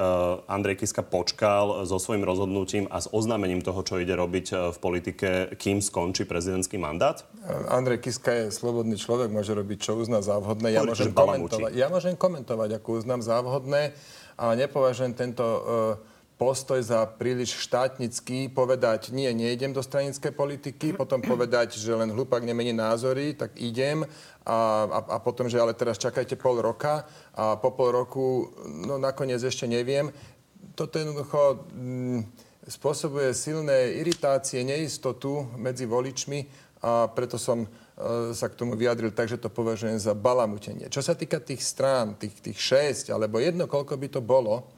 Andrej 0.51 0.83
Kiska 0.83 0.99
počkal 0.99 1.87
so 1.87 1.95
svojím 2.03 2.27
rozhodnutím 2.27 2.83
a 2.91 2.99
s 2.99 3.07
oznámením 3.07 3.63
toho, 3.63 3.79
čo 3.79 3.95
ide 4.03 4.11
robiť 4.11 4.45
e, 4.51 4.55
v 4.75 4.77
politike, 4.83 5.29
kým 5.55 5.79
skončí 5.79 6.27
prezidentský 6.27 6.75
mandát? 6.75 7.23
Andrej 7.71 8.03
Kiska 8.03 8.31
je 8.35 8.45
slobodný 8.51 8.99
človek, 8.99 9.31
môže 9.31 9.55
robiť, 9.55 9.77
čo 9.79 9.95
uzná 9.95 10.19
za 10.19 10.35
vhodné. 10.43 10.75
Ja 10.75 10.83
môžem, 10.83 11.15
komentovať, 11.15 11.71
ja 11.79 11.87
môžem 11.87 12.19
komentovať, 12.19 12.83
ako 12.83 12.99
uznám 12.99 13.23
za 13.23 13.39
vhodné, 13.39 13.95
ale 14.35 14.53
nepovažujem 14.59 15.15
tento 15.15 15.45
uh, 15.47 15.63
postoj 16.37 16.77
za 16.77 17.01
príliš 17.09 17.57
štátnický, 17.65 18.53
povedať, 18.53 19.09
nie, 19.09 19.25
nejdem 19.33 19.73
do 19.73 19.81
stranickej 19.81 20.31
politiky, 20.37 20.93
potom 20.93 21.17
povedať, 21.17 21.81
že 21.81 21.97
len 21.97 22.13
hlupák 22.13 22.45
nemení 22.45 22.77
názory, 22.77 23.33
tak 23.33 23.57
idem 23.57 24.05
a, 24.45 24.85
a, 24.85 24.99
a 25.13 25.17
potom, 25.17 25.49
že 25.49 25.57
ale 25.57 25.73
teraz 25.73 25.97
čakajte 25.97 26.37
pol 26.37 26.61
roka 26.61 27.09
a 27.33 27.57
po 27.57 27.73
pol 27.73 27.89
roku, 27.89 28.53
no 28.69 29.01
nakoniec 29.01 29.41
ešte 29.41 29.65
neviem. 29.65 30.13
Toto 30.77 31.01
jednoducho 31.01 31.65
mm, 31.73 32.21
spôsobuje 32.69 33.33
silné 33.33 33.97
iritácie, 33.97 34.61
neistotu 34.61 35.49
medzi 35.57 35.89
voličmi 35.89 36.45
a 36.85 37.09
preto 37.09 37.41
som 37.41 37.65
e, 37.65 37.67
sa 38.37 38.45
k 38.45 38.57
tomu 38.61 38.77
vyjadril 38.77 39.09
tak, 39.09 39.25
že 39.25 39.41
to 39.41 39.49
považujem 39.49 39.97
za 39.97 40.13
balamutenie. 40.13 40.85
Čo 40.93 41.01
sa 41.01 41.17
týka 41.17 41.41
tých 41.41 41.65
strán, 41.65 42.13
tých, 42.13 42.37
tých 42.37 42.61
šesť, 42.61 43.09
alebo 43.09 43.41
jedno, 43.41 43.65
koľko 43.65 43.97
by 43.97 44.07
to 44.13 44.21
bolo, 44.21 44.69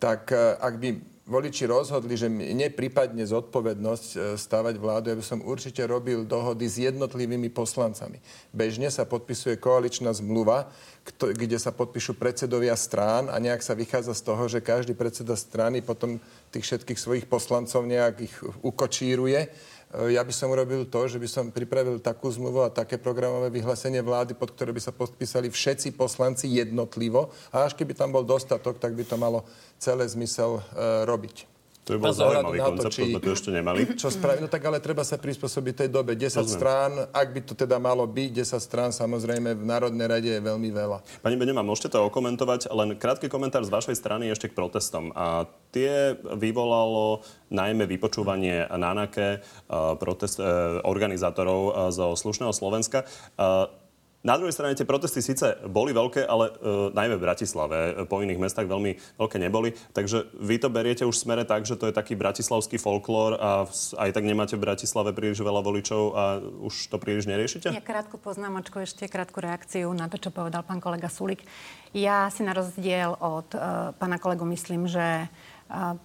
tak 0.00 0.32
e, 0.32 0.56
ak 0.56 0.74
by 0.80 0.88
voliči 1.30 1.68
rozhodli, 1.70 2.18
že 2.18 2.26
mne 2.26 2.74
prípadne 2.74 3.22
zodpovednosť 3.22 4.08
e, 4.16 4.18
stavať 4.34 4.74
vládu, 4.80 5.14
ja 5.14 5.16
by 5.20 5.22
som 5.22 5.46
určite 5.46 5.84
robil 5.86 6.26
dohody 6.26 6.66
s 6.66 6.82
jednotlivými 6.82 7.52
poslancami. 7.54 8.18
Bežne 8.50 8.90
sa 8.90 9.06
podpisuje 9.06 9.60
koaličná 9.60 10.10
zmluva, 10.10 10.72
kde 11.20 11.54
sa 11.60 11.70
podpíšu 11.70 12.18
predsedovia 12.18 12.74
strán 12.74 13.30
a 13.30 13.38
nejak 13.38 13.62
sa 13.62 13.78
vychádza 13.78 14.16
z 14.16 14.26
toho, 14.26 14.42
že 14.50 14.64
každý 14.64 14.96
predseda 14.98 15.38
strany 15.38 15.84
potom 15.84 16.18
tých 16.50 16.66
všetkých 16.66 16.98
svojich 16.98 17.26
poslancov 17.30 17.86
nejak 17.86 18.14
ich 18.26 18.36
ukočíruje 18.64 19.46
ja 19.90 20.22
by 20.22 20.30
som 20.30 20.54
urobil 20.54 20.86
to, 20.86 21.10
že 21.10 21.18
by 21.18 21.26
som 21.26 21.50
pripravil 21.50 21.98
takú 21.98 22.30
zmluvu 22.30 22.62
a 22.62 22.70
také 22.70 22.94
programové 22.94 23.50
vyhlásenie 23.50 23.98
vlády, 23.98 24.38
pod 24.38 24.54
ktoré 24.54 24.70
by 24.70 24.78
sa 24.78 24.94
podpísali 24.94 25.50
všetci 25.50 25.98
poslanci 25.98 26.46
jednotlivo 26.46 27.34
a 27.50 27.66
až 27.66 27.74
keby 27.74 27.98
tam 27.98 28.14
bol 28.14 28.22
dostatok, 28.22 28.78
tak 28.78 28.94
by 28.94 29.02
to 29.02 29.18
malo 29.18 29.42
celé 29.82 30.06
zmysel 30.06 30.62
e, 30.62 30.62
robiť. 31.10 31.59
To 31.90 31.98
by 31.98 32.06
bol 32.06 32.14
zaujímavý 32.14 32.58
koncept, 32.62 32.94
to, 32.94 33.02
či, 33.02 33.10
sme 33.10 33.18
tu 33.18 33.30
ešte 33.34 33.50
nemali. 33.50 33.82
Čo 33.98 34.14
spraviť? 34.14 34.38
No 34.38 34.46
tak 34.46 34.62
ale 34.62 34.78
treba 34.78 35.02
sa 35.02 35.18
prispôsobiť 35.18 35.74
tej 35.82 35.88
dobe. 35.90 36.14
10 36.14 36.38
Rozumiem. 36.38 36.46
strán, 36.46 36.92
ak 37.10 37.28
by 37.34 37.40
to 37.42 37.58
teda 37.58 37.82
malo 37.82 38.06
byť, 38.06 38.30
10 38.46 38.62
strán 38.62 38.90
samozrejme 38.94 39.58
v 39.58 39.64
Národnej 39.66 40.06
rade 40.06 40.30
je 40.30 40.38
veľmi 40.38 40.70
veľa. 40.70 41.02
Pani 41.18 41.34
Benema, 41.34 41.66
môžete 41.66 41.98
to 41.98 42.06
okomentovať, 42.06 42.70
len 42.70 42.94
krátky 42.94 43.26
komentár 43.26 43.66
z 43.66 43.74
vašej 43.74 43.98
strany 43.98 44.30
ešte 44.30 44.46
k 44.46 44.54
protestom. 44.54 45.10
A 45.18 45.50
tie 45.74 46.14
vyvolalo 46.38 47.26
najmä 47.50 47.90
vypočúvanie 47.90 48.70
NANAKE, 48.70 49.42
protest, 49.98 50.38
e, 50.38 50.46
organizátorov 50.86 51.90
zo 51.90 52.14
Slušného 52.14 52.54
Slovenska. 52.54 53.02
Na 54.20 54.36
druhej 54.36 54.52
strane 54.52 54.76
tie 54.76 54.84
protesty 54.84 55.24
síce 55.24 55.56
boli 55.64 55.96
veľké, 55.96 56.28
ale 56.28 56.52
uh, 56.52 56.92
najmä 56.92 57.16
v 57.16 57.24
Bratislave, 57.24 57.76
po 58.04 58.20
iných 58.20 58.36
mestách 58.36 58.68
veľmi 58.68 59.16
veľké 59.16 59.40
neboli. 59.40 59.72
Takže 59.96 60.28
vy 60.36 60.60
to 60.60 60.68
beriete 60.68 61.08
už 61.08 61.16
v 61.16 61.24
smere 61.24 61.44
tak, 61.48 61.64
že 61.64 61.80
to 61.80 61.88
je 61.88 61.96
taký 61.96 62.20
bratislavský 62.20 62.76
folklór 62.76 63.40
a 63.40 63.64
aj 63.96 64.10
tak 64.12 64.28
nemáte 64.28 64.60
v 64.60 64.64
Bratislave 64.68 65.16
príliš 65.16 65.40
veľa 65.40 65.64
voličov 65.64 66.02
a 66.12 66.36
už 66.36 66.92
to 66.92 67.00
príliš 67.00 67.32
neriešite? 67.32 67.72
Ja 67.72 67.80
krátku 67.80 68.20
poznámočku, 68.20 68.84
ešte 68.84 69.08
krátku 69.08 69.40
reakciu 69.40 69.88
na 69.96 70.04
to, 70.12 70.20
čo 70.20 70.28
povedal 70.28 70.68
pán 70.68 70.84
kolega 70.84 71.08
Sulik. 71.08 71.40
Ja 71.96 72.28
si 72.28 72.44
na 72.44 72.52
rozdiel 72.52 73.16
od 73.16 73.48
uh, 73.56 73.96
pána 73.96 74.20
kolegu 74.20 74.44
myslím, 74.44 74.84
že 74.84 75.32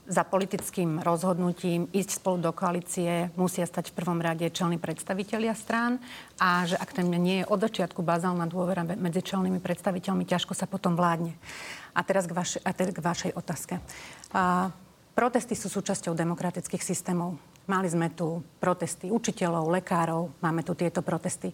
za 0.06 0.24
politickým 0.30 1.02
rozhodnutím 1.02 1.90
ísť 1.90 2.22
spolu 2.22 2.38
do 2.38 2.54
koalície 2.54 3.34
musia 3.34 3.66
stať 3.66 3.90
v 3.90 3.98
prvom 3.98 4.22
rade 4.22 4.46
čelní 4.54 4.78
predstavitelia 4.78 5.58
strán 5.58 5.98
a 6.38 6.70
že 6.70 6.78
ak 6.78 6.94
tam 6.94 7.10
nie 7.10 7.42
je 7.42 7.50
od 7.50 7.60
začiatku 7.66 8.06
bazálna 8.06 8.46
dôvera 8.46 8.86
medzi 8.86 9.26
čelnými 9.26 9.58
predstaviteľmi, 9.58 10.30
ťažko 10.30 10.54
sa 10.54 10.70
potom 10.70 10.94
vládne. 10.94 11.34
A 11.98 12.06
teraz 12.06 12.30
k, 12.30 12.38
vaš- 12.38 12.62
a 12.62 12.70
teraz 12.78 12.94
k 12.94 13.02
vašej 13.02 13.32
otázke. 13.34 13.82
A, 14.38 14.70
protesty 15.18 15.58
sú 15.58 15.72
súčasťou 15.72 16.14
demokratických 16.14 16.84
systémov. 16.86 17.40
Mali 17.66 17.90
sme 17.90 18.14
tu 18.14 18.46
protesty 18.62 19.10
učiteľov, 19.10 19.74
lekárov, 19.74 20.30
máme 20.46 20.62
tu 20.62 20.78
tieto 20.78 21.02
protesty 21.02 21.50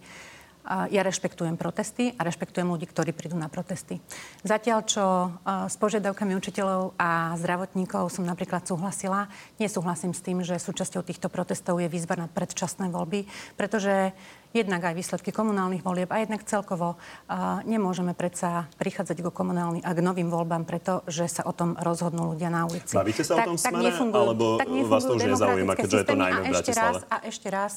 ja 0.65 1.01
rešpektujem 1.01 1.57
protesty 1.57 2.13
a 2.15 2.21
rešpektujem 2.21 2.69
ľudí, 2.69 2.85
ktorí 2.85 3.11
prídu 3.11 3.37
na 3.37 3.49
protesty. 3.49 3.97
Zatiaľ, 4.45 4.79
čo 4.85 5.05
s 5.45 5.75
požiadavkami 5.81 6.37
učiteľov 6.37 6.93
a 6.95 7.33
zdravotníkov 7.37 8.13
som 8.13 8.23
napríklad 8.25 8.65
súhlasila, 8.65 9.27
nesúhlasím 9.57 10.13
s 10.13 10.21
tým, 10.21 10.45
že 10.45 10.61
súčasťou 10.61 11.01
týchto 11.01 11.27
protestov 11.33 11.81
je 11.81 11.89
výzva 11.89 12.17
na 12.17 12.27
predčasné 12.29 12.93
voľby, 12.93 13.25
pretože 13.57 14.13
jednak 14.51 14.83
aj 14.83 14.99
výsledky 14.99 15.31
komunálnych 15.31 15.79
volieb 15.79 16.11
a 16.11 16.19
jednak 16.19 16.43
celkovo 16.43 16.99
uh, 16.99 17.63
nemôžeme 17.63 18.11
predsa 18.11 18.67
prichádzať 18.75 19.23
k, 19.23 19.27
komunálnym, 19.31 19.79
a 19.79 19.95
k 19.95 19.99
novým 20.03 20.27
voľbám, 20.27 20.67
pretože 20.67 21.23
sa 21.31 21.47
o 21.47 21.55
tom 21.55 21.79
rozhodnú 21.79 22.35
ľudia 22.35 22.51
na 22.51 22.67
ulici. 22.67 22.91
Bavíte 22.91 23.23
sa 23.23 23.39
tak, 23.39 23.47
o 23.47 23.55
tom 23.55 23.57
tak 23.57 23.71
smere, 23.71 23.95
alebo 23.95 24.59
tak 24.59 24.67
vás 24.67 25.07
to 25.07 25.15
už 25.15 25.23
nezaujíma, 25.23 25.73
keďže 25.79 25.97
je 26.03 26.05
to 26.05 26.17
najmä 26.19 26.41
v 26.43 26.45
Bratislave? 26.51 26.67
A 26.67 26.67
ešte 26.67 26.75
raz, 26.83 26.95
a 27.07 27.17
ešte 27.23 27.47
raz 27.47 27.73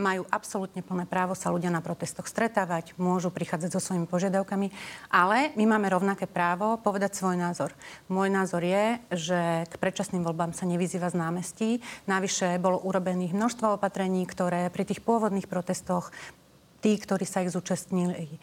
majú 0.00 0.24
absolútne 0.32 0.80
plné 0.80 1.04
právo 1.04 1.36
sa 1.36 1.52
ľudia 1.52 1.68
na 1.68 1.84
protestoch 1.84 2.24
stretávať, 2.24 2.96
môžu 2.96 3.28
prichádzať 3.28 3.76
so 3.76 3.84
svojimi 3.84 4.08
požiadavkami, 4.08 4.72
ale 5.12 5.52
my 5.60 5.64
máme 5.68 5.92
rovnaké 5.92 6.24
právo 6.24 6.80
povedať 6.80 7.20
svoj 7.20 7.36
názor. 7.36 7.76
Môj 8.08 8.32
názor 8.32 8.64
je, 8.64 8.96
že 9.12 9.68
k 9.68 9.74
predčasným 9.76 10.24
voľbám 10.24 10.56
sa 10.56 10.64
nevyzýva 10.64 11.12
z 11.12 11.20
námestí. 11.20 11.70
Navyše 12.08 12.56
bolo 12.56 12.80
urobených 12.80 13.36
množstvo 13.36 13.76
opatrení, 13.76 14.24
ktoré 14.24 14.72
pri 14.72 14.88
tých 14.88 15.04
pôvodných 15.04 15.44
protestoch 15.44 16.08
tí, 16.80 16.96
ktorí 16.96 17.28
sa 17.28 17.44
ich 17.44 17.52
zúčastnili, 17.52 18.40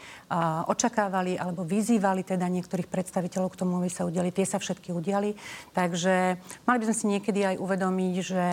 očakávali 0.70 1.42
alebo 1.42 1.66
vyzývali 1.66 2.22
teda 2.22 2.46
niektorých 2.46 2.86
predstaviteľov 2.86 3.50
k 3.50 3.60
tomu, 3.66 3.82
aby 3.82 3.90
sa 3.90 4.06
udiali. 4.06 4.30
Tie 4.30 4.46
sa 4.46 4.62
všetky 4.62 4.94
udiali. 4.94 5.34
Takže 5.74 6.38
mali 6.70 6.78
by 6.78 6.86
sme 6.86 6.96
si 6.96 7.06
niekedy 7.18 7.40
aj 7.44 7.56
uvedomiť, 7.58 8.14
že 8.22 8.46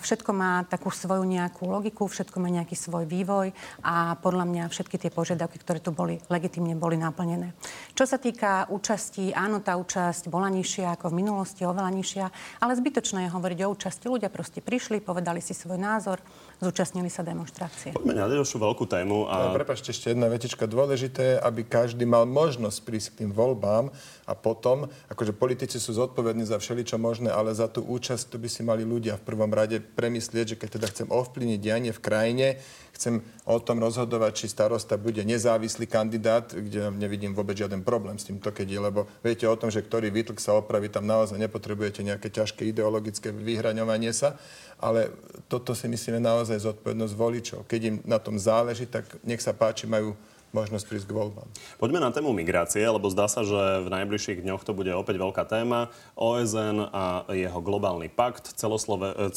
všetko 0.00 0.30
má 0.36 0.64
takú 0.68 0.92
svoju 0.92 1.24
nejakú 1.24 1.64
logiku, 1.64 2.04
všetko 2.04 2.36
má 2.40 2.52
nejaký 2.52 2.76
svoj 2.76 3.08
vývoj 3.08 3.56
a 3.80 4.14
podľa 4.20 4.44
mňa 4.44 4.64
všetky 4.68 5.00
tie 5.00 5.10
požiadavky, 5.10 5.56
ktoré 5.56 5.80
tu 5.80 5.90
boli, 5.96 6.20
legitimne 6.28 6.76
boli 6.76 7.00
naplnené. 7.00 7.56
Čo 7.96 8.04
sa 8.04 8.20
týka 8.20 8.68
účasti, 8.68 9.32
áno, 9.32 9.64
tá 9.64 9.80
účasť 9.80 10.28
bola 10.28 10.52
nižšia 10.52 10.96
ako 11.00 11.08
v 11.08 11.24
minulosti, 11.24 11.64
oveľa 11.64 11.90
nižšia, 11.96 12.24
ale 12.60 12.76
zbytočné 12.76 13.26
je 13.26 13.34
hovoriť 13.34 13.58
o 13.64 13.72
účasti. 13.72 14.04
Ľudia 14.12 14.28
proste 14.28 14.60
prišli, 14.60 15.00
povedali 15.00 15.40
si 15.40 15.56
svoj 15.56 15.80
názor, 15.80 16.20
zúčastnili 16.60 17.08
sa 17.08 17.24
demonstrácie. 17.24 17.96
Poďme 17.96 18.16
na 18.16 18.28
ďalšiu 18.28 18.60
veľkú 18.60 18.84
tému. 18.84 19.28
A... 19.28 19.48
No, 19.48 19.56
prepašte, 19.56 19.92
ešte 19.92 20.12
jedna 20.12 20.28
vetička. 20.28 20.68
Dôležité 20.68 21.36
je, 21.36 21.40
aby 21.40 21.64
každý 21.64 22.04
mal 22.04 22.28
možnosť 22.28 22.78
prísť 22.84 23.08
k 23.12 23.18
tým 23.24 23.30
voľbám 23.32 23.88
a 24.26 24.32
potom, 24.36 24.88
akože 25.12 25.32
politici 25.36 25.80
sú 25.80 25.96
zodpovední 25.96 26.44
za 26.44 26.60
všeličo 26.60 27.00
možné, 27.00 27.32
ale 27.32 27.56
za 27.56 27.68
tú 27.68 27.84
účasť 27.84 28.32
to 28.32 28.36
by 28.36 28.48
si 28.48 28.60
mali 28.64 28.84
ľudia 28.84 29.16
v 29.16 29.24
prvom 29.24 29.45
prvom 29.46 29.62
rade 29.62 29.78
premyslieť, 29.78 30.46
že 30.54 30.58
keď 30.58 30.68
teda 30.74 30.86
chcem 30.90 31.06
ovplyvniť 31.06 31.58
dianie 31.62 31.94
v 31.94 32.02
krajine, 32.02 32.58
chcem 32.98 33.22
o 33.46 33.62
tom 33.62 33.78
rozhodovať, 33.78 34.42
či 34.42 34.46
starosta 34.50 34.98
bude 34.98 35.22
nezávislý 35.22 35.86
kandidát, 35.86 36.50
kde 36.50 36.90
nevidím 36.90 37.30
vôbec 37.30 37.54
žiaden 37.54 37.86
problém 37.86 38.18
s 38.18 38.26
týmto, 38.26 38.50
keď 38.50 38.66
je, 38.66 38.80
lebo 38.82 39.06
viete 39.22 39.46
o 39.46 39.54
tom, 39.54 39.70
že 39.70 39.86
ktorý 39.86 40.10
výtlk 40.10 40.42
sa 40.42 40.58
opraví, 40.58 40.90
tam 40.90 41.06
naozaj 41.06 41.38
nepotrebujete 41.38 42.02
nejaké 42.02 42.26
ťažké 42.34 42.66
ideologické 42.74 43.30
vyhraňovanie 43.30 44.10
sa, 44.10 44.34
ale 44.82 45.14
toto 45.46 45.70
si 45.78 45.86
myslíme 45.86 46.18
naozaj 46.18 46.66
zodpovednosť 46.66 47.14
voličov. 47.14 47.60
Keď 47.70 47.80
im 47.86 47.96
na 48.02 48.18
tom 48.18 48.42
záleží, 48.42 48.90
tak 48.90 49.06
nech 49.22 49.38
sa 49.38 49.54
páči, 49.54 49.86
majú 49.86 50.18
možnosť 50.56 50.88
prísť 50.88 51.12
k 51.12 51.16
voľbám. 51.20 51.44
Poďme 51.76 52.00
na 52.00 52.08
tému 52.08 52.32
migrácie, 52.32 52.80
lebo 52.80 53.12
zdá 53.12 53.28
sa, 53.28 53.44
že 53.44 53.84
v 53.84 53.92
najbližších 53.92 54.40
dňoch 54.40 54.64
to 54.64 54.72
bude 54.72 54.88
opäť 54.96 55.20
veľká 55.20 55.44
téma. 55.44 55.92
OSN 56.16 56.88
a 56.88 57.28
jeho 57.36 57.60
globálny 57.60 58.08
pakt, 58.08 58.56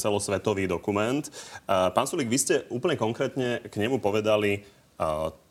celosvetový 0.00 0.64
dokument. 0.64 1.20
Pán 1.68 2.06
Sulik, 2.08 2.32
vy 2.32 2.38
ste 2.40 2.64
úplne 2.72 2.96
konkrétne 2.96 3.60
k 3.68 3.74
nemu 3.76 4.00
povedali 4.00 4.64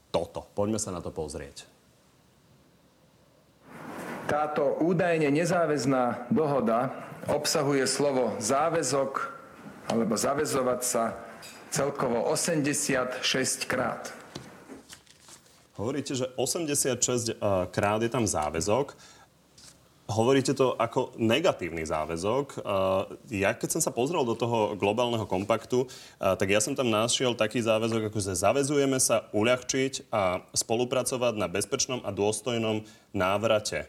toto. 0.09 0.49
Poďme 0.57 0.81
sa 0.81 0.89
na 0.89 1.05
to 1.05 1.13
pozrieť. 1.13 1.69
Táto 4.25 4.77
údajne 4.81 5.29
nezáväzná 5.33 6.29
dohoda 6.29 6.93
obsahuje 7.29 7.85
slovo 7.89 8.37
záväzok 8.37 9.37
alebo 9.89 10.13
zavezovať 10.13 10.81
sa 10.85 11.17
celkovo 11.73 12.29
86 12.29 13.25
krát. 13.65 14.13
Hovoríte, 15.79 16.11
že 16.11 16.27
86 16.35 17.31
eh, 17.31 17.35
krát 17.71 18.03
je 18.03 18.11
tam 18.11 18.27
záväzok. 18.27 18.99
Hovoríte 20.09 20.57
to 20.57 20.73
ako 20.75 21.15
negatívny 21.15 21.87
záväzok. 21.87 22.59
Eh, 22.59 22.63
ja 23.39 23.55
keď 23.55 23.79
som 23.79 23.81
sa 23.87 23.95
pozrel 23.95 24.27
do 24.27 24.35
toho 24.35 24.75
globálneho 24.75 25.23
kompaktu, 25.23 25.87
eh, 25.87 26.35
tak 26.35 26.51
ja 26.51 26.59
som 26.59 26.75
tam 26.75 26.91
našiel 26.91 27.31
taký 27.31 27.63
záväzok, 27.63 28.11
ako 28.11 28.19
že 28.19 28.35
zavezujeme 28.35 28.99
sa 28.99 29.31
uľahčiť 29.31 30.11
a 30.11 30.43
spolupracovať 30.51 31.39
na 31.39 31.47
bezpečnom 31.47 32.03
a 32.03 32.11
dôstojnom 32.11 32.83
návrate. 33.15 33.87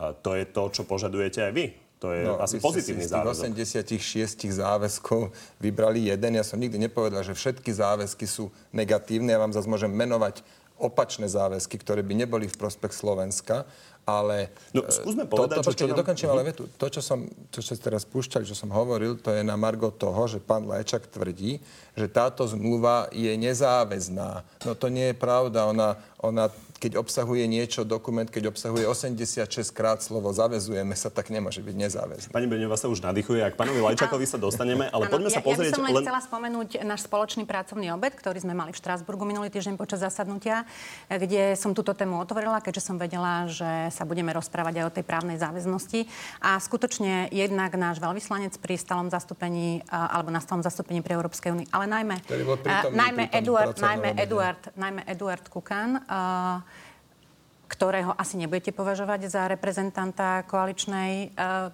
To 0.00 0.32
je 0.32 0.48
to, 0.48 0.72
čo 0.72 0.88
požadujete 0.88 1.44
aj 1.44 1.52
vy. 1.52 1.76
To 2.00 2.16
je 2.16 2.24
no, 2.24 2.40
asi 2.40 2.56
pozitívny 2.56 3.04
si 3.04 3.12
záväzok. 3.12 3.52
86 3.52 4.48
záväzkov 4.48 5.28
vybrali 5.60 6.08
jeden. 6.08 6.40
Ja 6.40 6.40
som 6.40 6.56
nikdy 6.56 6.80
nepovedal, 6.80 7.20
že 7.20 7.36
všetky 7.36 7.68
záväzky 7.68 8.24
sú 8.24 8.48
negatívne. 8.72 9.36
Ja 9.36 9.44
vám 9.44 9.52
zase 9.52 9.68
môžem 9.68 9.92
menovať 9.92 10.40
opačné 10.80 11.28
záväzky, 11.28 11.76
ktoré 11.76 12.00
by 12.00 12.24
neboli 12.24 12.48
v 12.48 12.56
prospech 12.56 12.96
Slovenska, 12.96 13.68
ale... 14.08 14.50
No, 14.72 14.82
skúsme 14.88 15.28
povedať, 15.28 15.60
to, 15.60 15.70
to, 15.70 15.76
čo 15.76 15.86
nám... 15.92 16.00
dokončím, 16.02 16.28
ale 16.32 16.42
vetu. 16.50 16.66
To, 16.66 16.86
čo, 16.88 17.04
som, 17.04 17.28
čo 17.52 17.60
ste 17.60 17.76
teraz 17.78 18.08
púšťali, 18.08 18.48
čo 18.48 18.56
som 18.56 18.72
hovoril, 18.72 19.20
to 19.20 19.30
je 19.30 19.44
na 19.44 19.54
margo 19.54 19.92
toho, 19.92 20.24
že 20.26 20.40
pán 20.40 20.64
Lajčak 20.64 21.06
tvrdí, 21.12 21.60
že 21.94 22.06
táto 22.08 22.48
zmluva 22.48 23.12
je 23.12 23.30
nezáväzná. 23.36 24.42
No 24.64 24.72
to 24.72 24.88
nie 24.88 25.12
je 25.12 25.16
pravda. 25.16 25.68
Ona, 25.68 26.00
ona 26.24 26.48
keď 26.80 26.96
obsahuje 26.96 27.44
niečo, 27.44 27.84
dokument, 27.84 28.24
keď 28.24 28.56
obsahuje 28.56 28.88
86 28.88 29.44
krát 29.76 30.00
slovo 30.00 30.32
zavezujeme 30.32 30.96
sa, 30.96 31.12
tak 31.12 31.28
nemôže 31.28 31.60
byť 31.60 31.76
nezáväzný. 31.76 32.28
Pani 32.32 32.48
Beňová 32.48 32.80
sa 32.80 32.88
už 32.88 33.04
nadýchuje, 33.04 33.44
ak 33.44 33.60
pánovi 33.60 33.84
Lajčakovi 33.84 34.24
sa 34.24 34.40
dostaneme, 34.40 34.88
ale 34.88 35.04
ano, 35.06 35.12
poďme 35.12 35.28
ja, 35.28 35.36
sa 35.36 35.40
pozrieť... 35.44 35.70
Ja 35.70 35.76
by 35.76 35.76
som 35.76 35.84
len, 35.84 35.92
len 35.92 36.04
chcela 36.08 36.20
spomenúť 36.24 36.68
náš 36.88 37.04
spoločný 37.04 37.44
pracovný 37.44 37.92
obed, 37.92 38.16
ktorý 38.16 38.40
sme 38.40 38.56
mali 38.56 38.72
v 38.72 38.80
Štrásburgu 38.80 39.28
minulý 39.28 39.52
týždeň 39.52 39.76
počas 39.76 40.00
zasadnutia, 40.00 40.64
kde 41.12 41.52
som 41.60 41.76
túto 41.76 41.92
tému 41.92 42.16
otvorila, 42.16 42.64
keďže 42.64 42.88
som 42.88 42.96
vedela, 42.96 43.44
že 43.44 43.92
sa 43.92 44.08
budeme 44.08 44.32
rozprávať 44.32 44.80
aj 44.80 44.84
o 44.88 44.94
tej 44.96 45.04
právnej 45.04 45.36
záväznosti. 45.36 46.08
A 46.40 46.56
skutočne 46.56 47.28
jednak 47.28 47.76
náš 47.76 48.00
veľvyslanec 48.00 48.56
pri 48.56 48.80
stalom 48.80 49.12
zastúpení 49.12 49.84
alebo 49.92 50.32
na 50.32 50.40
stalom 50.40 50.64
zastúpení 50.64 51.04
pri 51.04 51.20
Európskej 51.20 51.52
únii, 51.52 51.68
ale 51.76 51.84
najmä, 51.84 52.16
najmä, 52.88 53.28
Eduard, 53.36 53.76
najmä, 53.76 54.16
Eduard, 54.16 54.62
najmä 54.80 55.04
Eduard 55.04 55.44
Kukan, 55.52 56.00
uh, 56.08 56.69
ktorého 57.70 58.10
asi 58.18 58.34
nebudete 58.34 58.74
považovať 58.74 59.30
za 59.30 59.46
reprezentanta 59.46 60.42
koaličnej 60.50 61.12
e, 61.14 61.26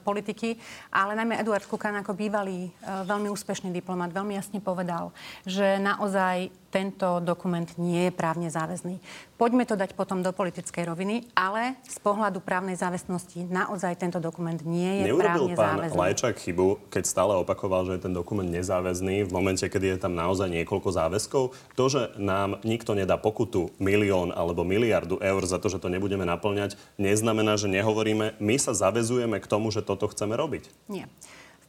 politiky, 0.04 0.60
ale 0.92 1.16
najmä 1.16 1.40
Eduard 1.40 1.64
Kukan 1.64 2.04
ako 2.04 2.12
bývalý 2.12 2.68
e, 2.68 2.70
veľmi 3.08 3.32
úspešný 3.32 3.72
diplomat 3.72 4.12
veľmi 4.12 4.36
jasne 4.36 4.60
povedal, 4.60 5.16
že 5.48 5.80
naozaj 5.80 6.52
tento 6.68 7.24
dokument 7.24 7.64
nie 7.80 8.06
je 8.06 8.12
právne 8.12 8.52
záväzný. 8.52 9.00
Poďme 9.36 9.68
to 9.68 9.76
dať 9.76 9.92
potom 9.92 10.24
do 10.24 10.32
politickej 10.32 10.88
roviny, 10.88 11.28
ale 11.36 11.76
z 11.84 12.00
pohľadu 12.00 12.40
právnej 12.40 12.72
záväznosti 12.72 13.44
naozaj 13.52 14.00
tento 14.00 14.16
dokument 14.16 14.56
nie 14.64 15.04
je 15.04 15.12
Neurobil 15.12 15.52
právne 15.52 15.52
pán 15.52 15.76
záväzný. 15.76 15.96
Lajčák 16.00 16.36
chybu, 16.40 16.88
keď 16.88 17.04
stále 17.04 17.36
opakoval, 17.36 17.84
že 17.84 18.00
je 18.00 18.08
ten 18.08 18.16
dokument 18.16 18.48
nezáväzný 18.48 19.28
v 19.28 19.30
momente, 19.36 19.68
kedy 19.68 19.92
je 19.92 19.98
tam 20.00 20.16
naozaj 20.16 20.48
niekoľko 20.48 20.88
záväzkov? 20.88 21.44
To, 21.52 21.84
že 21.84 22.16
nám 22.16 22.64
nikto 22.64 22.96
nedá 22.96 23.20
pokutu 23.20 23.76
milión 23.76 24.32
alebo 24.32 24.64
miliardu 24.64 25.20
eur 25.20 25.44
za 25.44 25.60
to, 25.60 25.68
že 25.68 25.84
to 25.84 25.92
nebudeme 25.92 26.24
naplňať, 26.24 26.80
neznamená, 26.96 27.60
že 27.60 27.68
nehovoríme, 27.68 28.40
my 28.40 28.56
sa 28.56 28.72
zavezujeme 28.72 29.36
k 29.36 29.50
tomu, 29.52 29.68
že 29.68 29.84
toto 29.84 30.08
chceme 30.08 30.32
robiť. 30.32 30.64
Nie 30.88 31.12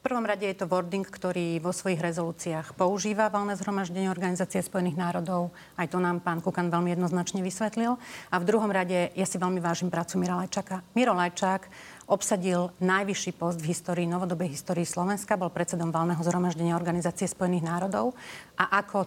prvom 0.07 0.23
rade 0.23 0.47
je 0.47 0.55
to 0.55 0.71
wording, 0.71 1.03
ktorý 1.03 1.59
vo 1.59 1.75
svojich 1.75 1.99
rezolúciách 1.99 2.79
používa 2.79 3.27
valné 3.27 3.59
zhromaždenie 3.59 4.07
Organizácie 4.07 4.63
spojených 4.63 4.95
národov. 4.95 5.51
Aj 5.75 5.83
to 5.83 5.99
nám 5.99 6.23
pán 6.23 6.39
Kukan 6.39 6.71
veľmi 6.71 6.95
jednoznačne 6.95 7.43
vysvetlil. 7.43 7.99
A 8.31 8.35
v 8.39 8.47
druhom 8.47 8.71
rade 8.71 9.11
ja 9.11 9.27
si 9.27 9.35
veľmi 9.35 9.59
vážim 9.59 9.91
prácu 9.91 10.15
Mira 10.15 10.39
Lajčaka. 10.39 10.79
Miro 10.95 11.11
Lajčák 11.11 11.67
obsadil 12.07 12.71
najvyšší 12.79 13.35
post 13.35 13.59
v 13.59 13.75
histórii, 13.75 14.07
novodobej 14.07 14.55
histórii 14.55 14.87
Slovenska, 14.87 15.35
bol 15.35 15.51
predsedom 15.51 15.91
valného 15.91 16.23
zhromaždenia 16.23 16.79
Organizácie 16.79 17.27
spojených 17.27 17.67
národov 17.67 18.15
a 18.55 18.79
ako 18.79 19.03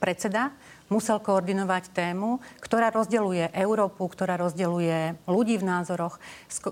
predseda 0.00 0.48
musel 0.88 1.18
koordinovať 1.18 1.90
tému, 1.90 2.38
ktorá 2.62 2.94
rozdeluje 2.94 3.50
Európu, 3.50 4.06
ktorá 4.06 4.38
rozdeluje 4.38 5.18
ľudí 5.26 5.58
v 5.58 5.64
názoroch. 5.66 6.18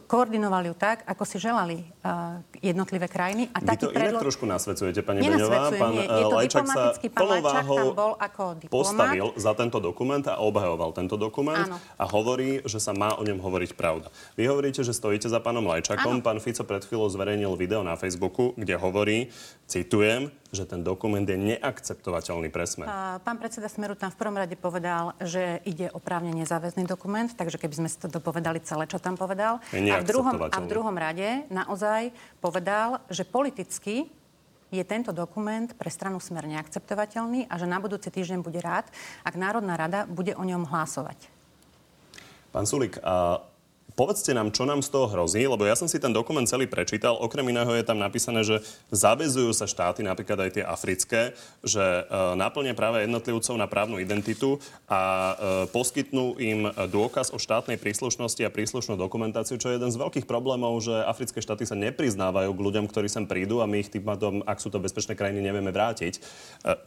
Koordinovali 0.06 0.70
ju 0.70 0.76
tak, 0.78 1.02
ako 1.04 1.22
si 1.26 1.36
želali 1.42 1.82
uh, 2.02 2.38
jednotlivé 2.62 3.10
krajiny. 3.10 3.50
A 3.50 3.62
Vy 3.62 3.76
to 3.76 3.90
predlo... 3.90 4.18
inak 4.18 4.26
trošku 4.26 4.44
nasvedcujete, 4.46 5.00
pani 5.02 5.22
Beňová. 5.24 5.74
Pán. 5.74 5.92
Je 5.98 6.24
to 6.24 6.36
Lajčak 6.36 6.66
sa 6.66 6.94
bol 7.94 8.12
ako 8.18 8.44
diplomat. 8.58 8.70
postavil 8.70 9.26
za 9.34 9.52
tento 9.54 9.78
dokument 9.78 10.24
a 10.30 10.38
obhajoval 10.38 10.90
tento 10.94 11.14
dokument 11.18 11.66
Áno. 11.66 11.76
a 11.78 12.04
hovorí, 12.06 12.62
že 12.66 12.78
sa 12.78 12.94
má 12.94 13.14
o 13.18 13.22
ňom 13.22 13.38
hovoriť 13.38 13.74
pravda. 13.74 14.08
Vy 14.38 14.46
hovoríte, 14.50 14.82
že 14.82 14.94
stojíte 14.94 15.26
za 15.26 15.38
pánom 15.42 15.66
Lajčakom. 15.66 16.20
Áno. 16.20 16.24
Pán 16.24 16.38
Fico 16.38 16.62
pred 16.62 16.82
chvíľou 16.86 17.10
zverejnil 17.10 17.54
video 17.58 17.82
na 17.82 17.98
Facebooku, 17.98 18.54
kde 18.54 18.74
hovorí, 18.78 19.28
citujem, 19.66 20.30
že 20.54 20.68
ten 20.68 20.86
dokument 20.86 21.26
je 21.26 21.34
neakceptovateľný 21.34 22.48
pre 22.52 22.64
Smer. 22.68 22.86
Pán 23.20 23.36
predseda 23.42 23.66
Smeru 23.66 23.98
tam 23.98 24.14
v 24.14 24.18
prvom 24.20 24.38
rade 24.38 24.54
povedal, 24.54 25.18
že 25.18 25.58
ide 25.66 25.90
o 25.90 25.98
právne 25.98 26.30
nezáväzný 26.30 26.86
dokument, 26.86 27.26
takže 27.26 27.58
keby 27.58 27.74
sme 27.84 27.88
si 27.90 27.98
to 27.98 28.06
dopovedali 28.06 28.62
celé, 28.62 28.86
čo 28.86 29.02
tam 29.02 29.18
povedal. 29.18 29.58
A 29.74 29.96
v, 29.98 30.06
druhom, 30.06 30.36
a 30.38 30.58
v 30.62 30.66
druhom 30.70 30.94
rade 30.94 31.48
naozaj 31.50 32.14
povedal, 32.38 33.02
že 33.10 33.26
politicky 33.26 34.06
je 34.74 34.82
tento 34.82 35.14
dokument 35.14 35.70
pre 35.74 35.90
stranu 35.90 36.18
Smer 36.18 36.46
neakceptovateľný 36.50 37.46
a 37.46 37.54
že 37.58 37.66
na 37.66 37.78
budúci 37.78 38.10
týždeň 38.10 38.42
bude 38.42 38.58
rád, 38.58 38.90
ak 39.22 39.34
Národná 39.38 39.78
rada 39.78 40.06
bude 40.06 40.34
o 40.34 40.42
ňom 40.42 40.66
hlasovať. 40.66 41.30
Pán 42.54 42.66
Sulik, 42.66 42.98
a 43.02 43.42
Povedzte 43.94 44.34
nám, 44.34 44.50
čo 44.50 44.66
nám 44.66 44.82
z 44.82 44.90
toho 44.90 45.06
hrozí, 45.06 45.46
lebo 45.46 45.62
ja 45.62 45.78
som 45.78 45.86
si 45.86 46.02
ten 46.02 46.10
dokument 46.10 46.42
celý 46.50 46.66
prečítal. 46.66 47.14
Okrem 47.14 47.46
iného 47.46 47.70
je 47.78 47.86
tam 47.86 48.02
napísané, 48.02 48.42
že 48.42 48.58
zavezujú 48.90 49.54
sa 49.54 49.70
štáty, 49.70 50.02
napríklad 50.02 50.34
aj 50.42 50.50
tie 50.58 50.64
africké, 50.66 51.30
že 51.62 51.78
e, 51.78 52.02
naplnia 52.34 52.74
práve 52.74 53.06
jednotlivcov 53.06 53.54
na 53.54 53.70
právnu 53.70 54.02
identitu 54.02 54.58
a 54.90 54.98
e, 54.98 55.34
poskytnú 55.70 56.42
im 56.42 56.74
dôkaz 56.90 57.30
o 57.30 57.38
štátnej 57.38 57.78
príslušnosti 57.78 58.42
a 58.42 58.50
príslušnú 58.50 58.98
dokumentáciu, 58.98 59.62
čo 59.62 59.70
je 59.70 59.78
jeden 59.78 59.94
z 59.94 60.00
veľkých 60.02 60.26
problémov, 60.26 60.74
že 60.82 60.98
africké 61.06 61.38
štáty 61.38 61.62
sa 61.62 61.78
nepriznávajú 61.78 62.50
k 62.50 62.64
ľuďom, 62.66 62.90
ktorí 62.90 63.06
sem 63.06 63.30
prídu 63.30 63.62
a 63.62 63.70
my 63.70 63.78
ich 63.78 63.94
tým 63.94 64.02
pádom, 64.02 64.42
ak 64.42 64.58
sú 64.58 64.74
to 64.74 64.82
bezpečné 64.82 65.14
krajiny, 65.14 65.38
nevieme 65.38 65.70
vrátiť. 65.70 66.18
E, 66.18 66.20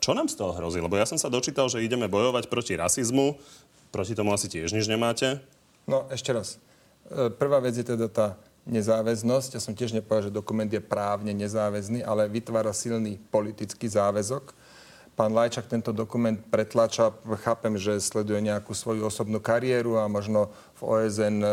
čo 0.04 0.12
nám 0.12 0.28
z 0.28 0.44
toho 0.44 0.52
hrozí? 0.60 0.84
Lebo 0.84 1.00
ja 1.00 1.08
som 1.08 1.16
sa 1.16 1.32
dočítal, 1.32 1.72
že 1.72 1.80
ideme 1.80 2.12
bojovať 2.12 2.52
proti 2.52 2.76
rasizmu, 2.76 3.40
proti 3.96 4.12
tomu 4.12 4.36
asi 4.36 4.52
tiež 4.52 4.76
nič 4.76 4.92
nemáte. 4.92 5.40
No, 5.88 6.04
ešte 6.12 6.36
raz. 6.36 6.60
E, 7.08 7.32
prvá 7.32 7.64
vec 7.64 7.80
je 7.80 7.88
teda 7.88 8.12
tá 8.12 8.28
nezáväznosť. 8.68 9.56
Ja 9.56 9.62
som 9.64 9.72
tiež 9.72 9.96
nepovedal, 9.96 10.28
že 10.28 10.36
dokument 10.36 10.68
je 10.68 10.84
právne 10.84 11.32
nezáväzný, 11.32 12.04
ale 12.04 12.28
vytvára 12.28 12.76
silný 12.76 13.16
politický 13.32 13.88
záväzok. 13.88 14.52
Pán 15.18 15.34
Lajčak 15.34 15.66
tento 15.66 15.90
dokument 15.90 16.38
pretláča, 16.38 17.10
chápem, 17.42 17.74
že 17.74 17.98
sleduje 17.98 18.38
nejakú 18.38 18.78
svoju 18.78 19.10
osobnú 19.10 19.42
kariéru 19.42 19.98
a 19.98 20.06
možno 20.06 20.54
v 20.78 20.82
OSN 20.86 21.42
e, 21.42 21.50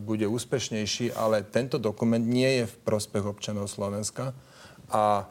bude 0.00 0.24
úspešnejší, 0.24 1.12
ale 1.12 1.44
tento 1.44 1.76
dokument 1.76 2.22
nie 2.22 2.62
je 2.62 2.64
v 2.70 2.74
prospech 2.86 3.26
občanov 3.26 3.68
Slovenska 3.68 4.32
a? 4.88 5.28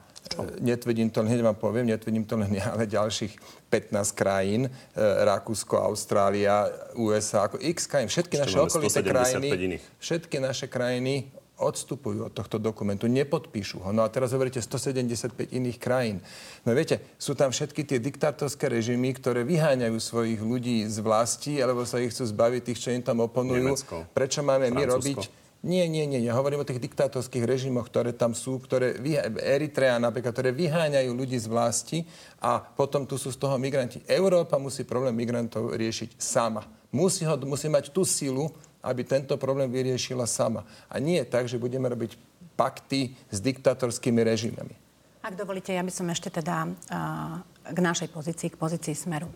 Netvrdím 0.59 1.09
to, 1.09 1.23
hneď 1.23 1.41
vám 1.41 1.55
poviem, 1.55 1.87
netvrdím 1.87 2.25
to 2.25 2.35
len 2.35 2.49
ja, 2.57 2.73
ale 2.73 2.89
ďalších 2.89 3.37
15 3.69 4.11
krajín, 4.11 4.67
e, 4.67 4.69
Rakúsko, 4.99 5.79
Austrália, 5.79 6.67
USA, 6.97 7.47
ako 7.47 7.61
x 7.61 7.87
krajín, 7.87 8.09
všetky 8.09 8.35
Ešte 8.35 8.45
naše 8.49 8.57
okolité 8.59 8.99
krajiny, 9.05 9.77
všetky 10.01 10.35
naše 10.41 10.65
krajiny 10.67 11.29
odstupujú 11.55 12.27
od 12.27 12.33
tohto 12.35 12.59
dokumentu, 12.59 13.07
nepodpíšu 13.07 13.79
ho. 13.79 13.95
No 13.95 14.03
a 14.03 14.11
teraz 14.11 14.35
hovoríte 14.35 14.59
175 14.59 15.55
iných 15.55 15.77
krajín. 15.79 16.19
No 16.67 16.75
viete, 16.75 16.99
sú 17.15 17.31
tam 17.31 17.55
všetky 17.55 17.87
tie 17.87 17.99
diktátorské 18.03 18.67
režimy, 18.67 19.15
ktoré 19.15 19.47
vyháňajú 19.47 19.95
svojich 19.95 20.41
ľudí 20.43 20.83
z 20.83 20.99
vlasti, 20.99 21.63
alebo 21.63 21.87
sa 21.87 22.03
ich 22.03 22.11
chcú 22.11 22.27
zbaviť 22.27 22.61
tých, 22.71 22.79
čo 22.83 22.89
im 22.91 23.03
tam 23.03 23.23
oponujú. 23.23 23.71
Nemecko, 23.71 23.95
Prečo 24.11 24.43
máme 24.43 24.67
Francúzsko. 24.67 24.83
my 24.83 24.91
robiť 24.91 25.19
nie, 25.65 25.89
nie, 25.89 26.05
nie. 26.05 26.21
Ja 26.21 26.37
hovorím 26.37 26.61
o 26.61 26.69
tých 26.69 26.77
diktátorských 26.77 27.41
režimoch, 27.41 27.89
ktoré 27.89 28.13
tam 28.13 28.37
sú, 28.37 28.61
ktoré 28.61 29.01
Eritrea 29.41 29.97
napríklad, 29.97 30.29
ktoré 30.29 30.53
vyháňajú 30.53 31.09
ľudí 31.09 31.41
z 31.41 31.49
vlasti 31.49 31.99
a 32.37 32.61
potom 32.61 33.09
tu 33.09 33.17
sú 33.17 33.33
z 33.33 33.41
toho 33.41 33.57
migranti. 33.57 34.05
Európa 34.05 34.61
musí 34.61 34.85
problém 34.85 35.17
migrantov 35.17 35.73
riešiť 35.73 36.21
sama. 36.21 36.69
Musí, 36.93 37.25
ho, 37.25 37.33
musí 37.49 37.65
mať 37.65 37.89
tú 37.89 38.05
silu, 38.05 38.53
aby 38.85 39.01
tento 39.01 39.33
problém 39.41 39.65
vyriešila 39.73 40.29
sama. 40.29 40.61
A 40.85 41.01
nie 41.01 41.19
tak, 41.25 41.49
že 41.49 41.57
budeme 41.57 41.89
robiť 41.89 42.13
pakty 42.53 43.17
s 43.33 43.41
diktatorskými 43.41 44.21
režimami. 44.21 44.77
Ak 45.25 45.33
dovolíte, 45.33 45.73
ja 45.73 45.81
by 45.81 45.89
som 45.89 46.05
ešte 46.13 46.29
teda 46.29 46.69
uh, 46.69 47.41
k 47.65 47.79
našej 47.81 48.13
pozícii, 48.13 48.53
k 48.53 48.61
pozícii 48.61 48.93
Smeru. 48.93 49.33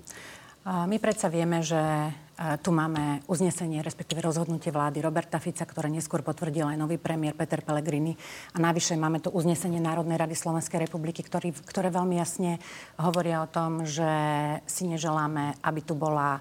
My 0.67 0.97
predsa 0.99 1.31
vieme, 1.31 1.63
že 1.63 1.79
tu 2.63 2.71
máme 2.71 3.19
uznesenie, 3.27 3.83
respektíve 3.83 4.23
rozhodnutie 4.23 4.71
vlády 4.71 5.03
Roberta 5.03 5.39
Fica, 5.43 5.67
ktoré 5.67 5.91
neskôr 5.91 6.23
potvrdil 6.23 6.71
aj 6.71 6.79
nový 6.79 6.95
premiér 6.95 7.35
Peter 7.35 7.59
Pellegrini. 7.59 8.15
A 8.55 8.63
navyše 8.63 8.95
máme 8.95 9.19
tu 9.19 9.27
uznesenie 9.27 9.83
Národnej 9.83 10.15
rady 10.15 10.39
Slovenskej 10.39 10.87
republiky, 10.87 11.19
ktorý, 11.19 11.51
ktoré 11.51 11.91
veľmi 11.91 12.15
jasne 12.15 12.63
hovoria 12.95 13.43
o 13.43 13.51
tom, 13.51 13.83
že 13.83 14.07
si 14.71 14.87
neželáme, 14.87 15.59
aby 15.59 15.81
tu, 15.83 15.99
bola, 15.99 16.39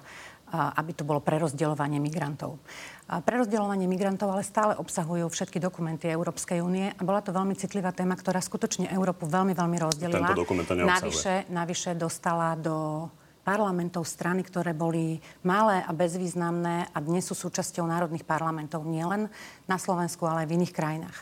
aby 0.54 0.94
tu 0.94 1.02
bolo 1.02 1.18
prerozdeľovanie 1.18 1.98
migrantov. 1.98 2.62
Prerozdeľovanie 3.08 3.90
migrantov 3.90 4.34
ale 4.34 4.46
stále 4.46 4.78
obsahujú 4.78 5.26
všetky 5.34 5.58
dokumenty 5.58 6.10
Európskej 6.14 6.62
únie 6.62 6.94
a 6.94 7.00
bola 7.02 7.26
to 7.26 7.34
veľmi 7.34 7.58
citlivá 7.58 7.90
téma, 7.90 8.14
ktorá 8.14 8.38
skutočne 8.38 8.86
Európu 8.92 9.26
veľmi, 9.26 9.56
veľmi 9.56 9.78
rozdelila. 9.82 10.30
Tento 10.30 10.46
dokument 10.46 10.66
to 10.68 10.78
navyše, 10.78 11.48
navyše 11.50 11.98
dostala 11.98 12.54
do 12.54 13.08
parlamentov 13.48 14.04
strany, 14.04 14.44
ktoré 14.44 14.76
boli 14.76 15.24
malé 15.40 15.80
a 15.80 15.88
bezvýznamné 15.96 16.92
a 16.92 16.98
dnes 17.00 17.24
sú 17.24 17.32
súčasťou 17.32 17.88
národných 17.88 18.28
parlamentov 18.28 18.84
nielen 18.84 19.32
na 19.64 19.80
Slovensku, 19.80 20.28
ale 20.28 20.44
aj 20.44 20.48
v 20.52 20.56
iných 20.60 20.76
krajinách. 20.76 21.18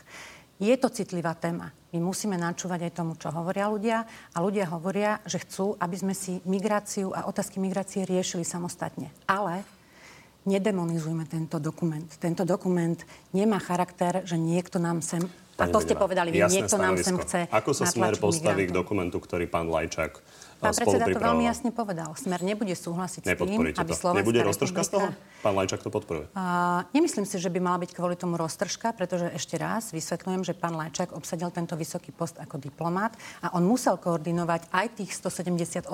Je 0.59 0.75
to 0.75 0.91
citlivá 0.91 1.39
téma. 1.39 1.71
My 1.95 2.03
musíme 2.03 2.35
načúvať 2.35 2.91
aj 2.91 2.95
tomu, 2.99 3.15
čo 3.15 3.31
hovoria 3.31 3.71
ľudia. 3.71 4.03
A 4.35 4.43
ľudia 4.43 4.67
hovoria, 4.67 5.23
že 5.23 5.39
chcú, 5.39 5.79
aby 5.79 5.95
sme 5.95 6.11
si 6.11 6.43
migráciu 6.43 7.15
a 7.15 7.31
otázky 7.31 7.63
migrácie 7.63 8.03
riešili 8.03 8.43
samostatne. 8.43 9.07
Ale 9.23 9.63
nedemonizujme 10.43 11.23
tento 11.31 11.63
dokument. 11.63 12.11
Tento 12.19 12.43
dokument 12.43 12.99
nemá 13.31 13.55
charakter, 13.63 14.27
že 14.27 14.35
niekto 14.35 14.83
nám 14.83 14.99
sem... 14.99 15.23
Pani 15.57 15.69
a 15.69 15.73
to 15.73 15.81
ste 15.81 15.97
povedali, 15.97 16.29
niekto 16.29 16.69
stanovisko. 16.69 16.85
nám 16.85 16.95
sem 17.01 17.17
chce 17.17 17.39
Ako 17.49 17.73
sa 17.73 17.89
smer 17.89 18.13
postaví 18.21 18.69
k 18.69 18.71
dokumentu, 18.71 19.17
ktorý 19.17 19.49
pán 19.49 19.65
Lajčák 19.73 20.21
Pán 20.57 20.73
predseda 20.73 21.05
to 21.05 21.21
veľmi 21.21 21.45
jasne 21.45 21.69
povedal. 21.69 22.17
Smer 22.17 22.41
nebude 22.41 22.73
súhlasiť 22.73 23.21
s 23.21 23.29
tým, 23.29 23.77
aby 23.77 23.93
Slovenská 23.93 24.25
Nebude 24.25 24.41
roztržka 24.41 24.81
z 24.81 24.89
toho? 24.97 25.07
Pán 25.45 25.53
Lajčák 25.53 25.85
to 25.85 25.93
podporuje. 25.93 26.25
Uh, 26.33 26.81
nemyslím 26.97 27.29
si, 27.29 27.37
že 27.37 27.53
by 27.53 27.61
mala 27.61 27.77
byť 27.85 27.93
kvôli 27.93 28.17
tomu 28.17 28.41
roztržka, 28.41 28.89
pretože 28.97 29.29
ešte 29.37 29.53
raz 29.61 29.93
vysvetľujem, 29.93 30.41
že 30.41 30.57
pán 30.57 30.73
Lajčák 30.73 31.13
obsadil 31.13 31.53
tento 31.53 31.77
vysoký 31.77 32.09
post 32.09 32.41
ako 32.41 32.57
diplomát 32.57 33.13
a 33.45 33.53
on 33.53 33.69
musel 33.69 34.01
koordinovať 34.01 34.73
aj 34.73 34.97
tých 34.97 35.13
178 35.13 35.85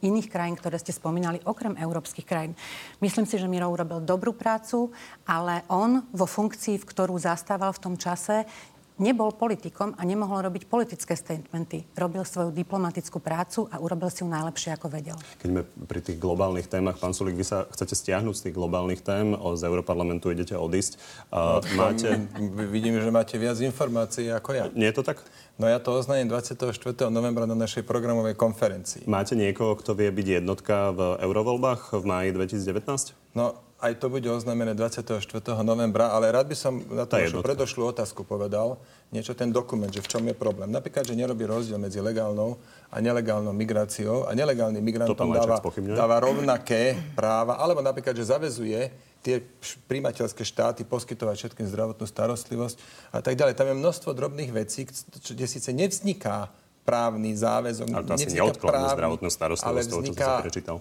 iných 0.00 0.28
krajín, 0.32 0.56
ktoré 0.56 0.80
ste 0.80 0.96
spomínali, 0.96 1.44
okrem 1.44 1.76
európskych 1.76 2.24
krajín. 2.24 2.56
Myslím 3.04 3.28
si, 3.28 3.36
že 3.36 3.44
Miro 3.44 3.68
urobil 3.68 4.00
dobrú 4.00 4.32
prácu, 4.32 4.96
ale 5.28 5.60
on 5.68 6.08
vo 6.08 6.24
funkcii, 6.24 6.80
v 6.80 6.88
ktorú 6.88 7.20
zastával 7.20 7.76
v 7.76 7.82
tom 7.84 7.94
čase, 8.00 8.48
nebol 8.96 9.32
politikom 9.32 9.92
a 9.96 10.02
nemohol 10.08 10.48
robiť 10.48 10.68
politické 10.68 11.12
statementy. 11.12 11.84
Robil 11.96 12.24
svoju 12.24 12.52
diplomatickú 12.52 13.20
prácu 13.20 13.68
a 13.68 13.80
urobil 13.80 14.08
si 14.08 14.24
ju 14.24 14.28
najlepšie, 14.28 14.76
ako 14.76 14.86
vedel. 14.88 15.16
Keď 15.40 15.48
sme 15.52 15.62
pri 15.84 16.00
tých 16.00 16.18
globálnych 16.20 16.68
témach, 16.68 16.96
pán 16.96 17.12
Sulik, 17.12 17.36
vy 17.36 17.44
sa 17.44 17.68
chcete 17.68 17.92
stiahnuť 17.92 18.34
z 18.36 18.42
tých 18.48 18.54
globálnych 18.56 19.04
tém, 19.04 19.36
z 19.36 19.62
Európarlamentu 19.68 20.32
idete 20.32 20.56
odísť. 20.56 20.96
Uh, 21.28 21.60
máte... 21.76 22.28
Vidím, 22.76 22.98
že 23.00 23.12
máte 23.12 23.36
viac 23.36 23.60
informácií 23.60 24.32
ako 24.32 24.50
ja. 24.56 24.64
Nie 24.72 24.90
je 24.92 25.00
to 25.00 25.04
tak? 25.04 25.20
No 25.56 25.68
ja 25.68 25.80
to 25.80 25.96
oznámim 25.96 26.28
24. 26.28 26.60
novembra 27.08 27.48
na 27.48 27.56
našej 27.56 27.84
programovej 27.84 28.36
konferencii. 28.36 29.08
Máte 29.08 29.32
niekoho, 29.32 29.76
kto 29.76 29.96
vie 29.96 30.12
byť 30.12 30.44
jednotka 30.44 30.92
v 30.92 31.00
eurovoľbách 31.24 31.96
v 31.96 32.04
máji 32.04 32.28
2019? 32.36 33.16
No, 33.32 33.65
aj 33.76 33.92
to 34.00 34.08
bude 34.08 34.24
oznámené 34.24 34.72
24. 34.72 35.20
novembra, 35.60 36.08
ale 36.08 36.32
rád 36.32 36.48
by 36.48 36.56
som 36.56 36.80
na 36.88 37.04
tú 37.04 37.20
vašu 37.20 37.44
predošlú 37.44 37.92
otázku 37.92 38.24
povedal 38.24 38.80
niečo 39.12 39.36
ten 39.36 39.52
dokument, 39.52 39.92
že 39.92 40.00
v 40.00 40.08
čom 40.08 40.24
je 40.24 40.32
problém. 40.32 40.72
Napríklad, 40.72 41.04
že 41.04 41.12
nerobí 41.12 41.44
rozdiel 41.44 41.76
medzi 41.76 42.00
legálnou 42.00 42.56
a 42.88 42.96
nelegálnou 43.04 43.52
migráciou 43.52 44.24
a 44.24 44.32
nelegálnym 44.32 44.80
migrantom 44.80 45.28
dáva, 45.28 45.60
dáva 45.92 46.16
rovnaké 46.24 46.96
práva, 47.12 47.60
alebo 47.60 47.84
napríklad, 47.84 48.16
že 48.16 48.32
zavezuje 48.32 48.90
tie 49.20 49.44
príjmateľské 49.90 50.40
štáty 50.40 50.86
poskytovať 50.88 51.34
všetkým 51.36 51.66
zdravotnú 51.68 52.06
starostlivosť 52.08 52.76
a 53.12 53.20
tak 53.20 53.36
ďalej. 53.36 53.58
Tam 53.60 53.68
je 53.68 53.76
množstvo 53.76 54.10
drobných 54.16 54.56
vecí, 54.56 54.86
kde 54.86 55.46
síce 55.46 55.68
nevzniká 55.76 56.48
právny 56.86 57.34
záväzok. 57.34 57.86
Ale 57.92 58.06
to 58.06 58.14
asi 58.14 58.30
neodkladnú 58.32 58.86
zdravotnú 58.94 59.28
starostlivosť, 59.28 59.68
ale 59.68 59.80
vzniká, 59.82 60.00
toho, 60.00 60.14
čo 60.16 60.24
som 60.24 60.46
prečítal 60.46 60.76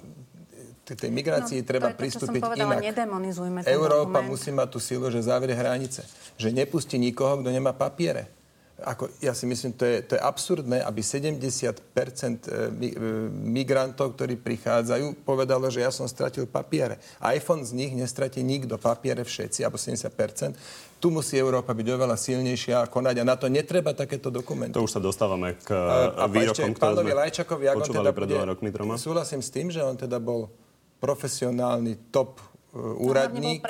tej 0.94 1.10
migrácii 1.10 1.60
no, 1.62 1.66
treba 1.66 1.90
to 1.90 1.98
pristúpiť 1.98 2.38
to, 2.38 2.46
povedala, 2.46 2.78
inak. 2.78 3.66
Európa 3.66 4.22
dokument. 4.22 4.30
musí 4.30 4.54
mať 4.54 4.68
tú 4.70 4.78
silu, 4.78 5.10
že 5.10 5.26
zavrie 5.26 5.58
hranice. 5.58 6.06
Že 6.38 6.54
nepustí 6.54 7.02
nikoho, 7.02 7.42
kto 7.42 7.50
nemá 7.50 7.74
papiere. 7.74 8.30
Ako, 8.76 9.08
ja 9.24 9.32
si 9.32 9.48
myslím, 9.48 9.72
to 9.72 9.88
je, 9.88 10.04
to 10.04 10.20
je 10.20 10.22
absurdné, 10.22 10.84
aby 10.84 11.00
70% 11.00 11.32
e, 11.32 11.80
e, 11.80 12.92
migrantov, 13.32 14.20
ktorí 14.20 14.36
prichádzajú, 14.36 15.24
povedalo, 15.24 15.72
že 15.72 15.80
ja 15.80 15.96
som 15.96 16.12
stratil 16.12 16.44
papiere. 16.44 17.00
iPhone 17.24 17.64
z 17.64 17.72
nich 17.72 17.96
nestratí 17.96 18.44
nikto, 18.44 18.76
papiere 18.76 19.24
všetci, 19.24 19.64
alebo 19.64 19.80
70%. 19.80 21.00
Tu 21.00 21.08
musí 21.08 21.40
Európa 21.40 21.72
byť 21.72 21.88
oveľa 21.88 22.20
silnejšia 22.20 22.84
a 22.84 22.90
konať 22.92 23.16
a 23.22 23.24
na 23.24 23.40
to 23.40 23.48
netreba 23.48 23.96
takéto 23.96 24.28
dokumenty. 24.28 24.76
To 24.76 24.84
už 24.84 25.00
sa 25.00 25.02
dostávame 25.02 25.56
k 25.64 25.72
a, 25.72 26.12
a 26.22 26.26
výrokom, 26.28 26.76
ktoré 26.76 27.00
sme 27.00 27.16
Lajčakovi, 27.16 27.64
počúvali 27.80 28.04
teda 28.04 28.12
pred 28.12 28.28
dvoma 28.28 28.48
rokmi, 28.52 28.70
troma. 28.76 28.94
Súhlasím 29.00 29.40
s 29.40 29.56
tým, 29.56 29.72
že 29.72 29.80
on 29.80 29.96
teda 29.96 30.20
bol 30.20 30.52
profesionálny 31.06 32.10
top 32.10 32.42
e, 32.42 32.82
úradník 32.82 33.62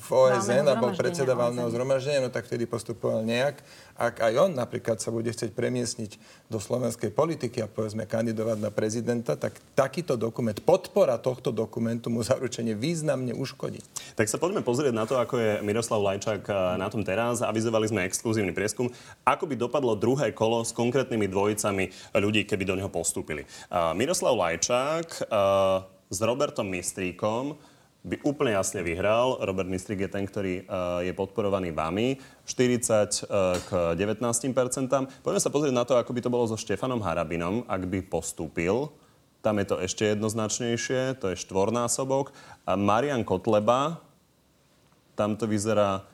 v 0.00 0.08
OSN 0.08 0.64
a 0.64 0.80
bol 0.80 0.96
predseda 0.96 1.36
valného 1.36 1.68
zhromaždenia, 1.68 2.24
no 2.24 2.32
tak 2.32 2.48
vtedy 2.48 2.64
postupoval 2.64 3.20
nejak. 3.20 3.60
Ak 4.00 4.24
aj 4.24 4.32
on 4.40 4.56
napríklad 4.56 4.96
sa 4.96 5.12
bude 5.12 5.28
chcieť 5.28 5.52
premiesniť 5.52 6.16
do 6.48 6.56
slovenskej 6.56 7.12
politiky 7.12 7.60
a 7.60 7.68
povedzme 7.68 8.08
kandidovať 8.08 8.58
na 8.64 8.72
prezidenta, 8.72 9.36
tak 9.36 9.60
takýto 9.76 10.16
dokument, 10.16 10.56
podpora 10.56 11.20
tohto 11.20 11.52
dokumentu 11.52 12.08
mu 12.08 12.24
zaručenie 12.24 12.72
významne 12.72 13.36
uškodí. 13.36 13.84
Tak 14.16 14.32
sa 14.32 14.40
poďme 14.40 14.64
pozrieť 14.64 14.96
na 14.96 15.04
to, 15.04 15.20
ako 15.20 15.36
je 15.36 15.50
Miroslav 15.60 16.00
Lajčák 16.00 16.48
e, 16.48 16.52
na 16.80 16.88
tom 16.88 17.04
teraz. 17.04 17.44
Avizovali 17.44 17.92
sme 17.92 18.08
exkluzívny 18.08 18.56
prieskum. 18.56 18.88
Ako 19.28 19.44
by 19.44 19.52
dopadlo 19.60 19.92
druhé 20.00 20.32
kolo 20.32 20.64
s 20.64 20.72
konkrétnymi 20.72 21.28
dvojicami 21.28 22.16
ľudí, 22.16 22.48
keby 22.48 22.64
do 22.64 22.80
neho 22.80 22.88
postúpili. 22.88 23.44
Uh, 23.68 23.92
Miroslav 23.92 24.32
Lajčák 24.32 25.28
uh, 25.28 25.99
s 26.10 26.18
Robertom 26.18 26.66
Mistríkom 26.66 27.54
by 28.02 28.16
úplne 28.26 28.56
jasne 28.58 28.82
vyhral. 28.82 29.38
Robert 29.38 29.70
Mistrík 29.70 30.08
je 30.08 30.10
ten, 30.10 30.26
ktorý 30.26 30.66
uh, 30.66 31.04
je 31.06 31.14
podporovaný 31.14 31.70
vami. 31.70 32.18
40 32.48 33.30
uh, 33.30 33.54
k 33.62 33.70
19% 33.94 35.22
Poďme 35.22 35.40
sa 35.40 35.52
pozrieť 35.52 35.74
na 35.76 35.86
to, 35.86 35.94
ako 35.94 36.10
by 36.10 36.20
to 36.24 36.32
bolo 36.32 36.48
so 36.50 36.58
Štefanom 36.58 37.04
Harabinom, 37.04 37.62
ak 37.70 37.86
by 37.86 38.02
postúpil. 38.02 38.90
Tam 39.40 39.56
je 39.56 39.66
to 39.68 39.76
ešte 39.80 40.04
jednoznačnejšie, 40.16 41.16
to 41.16 41.32
je 41.32 41.40
štvornásobok. 41.40 42.34
A 42.66 42.76
Marian 42.76 43.24
Kotleba, 43.24 44.02
tam 45.16 45.36
to 45.38 45.46
vyzerá 45.48 46.04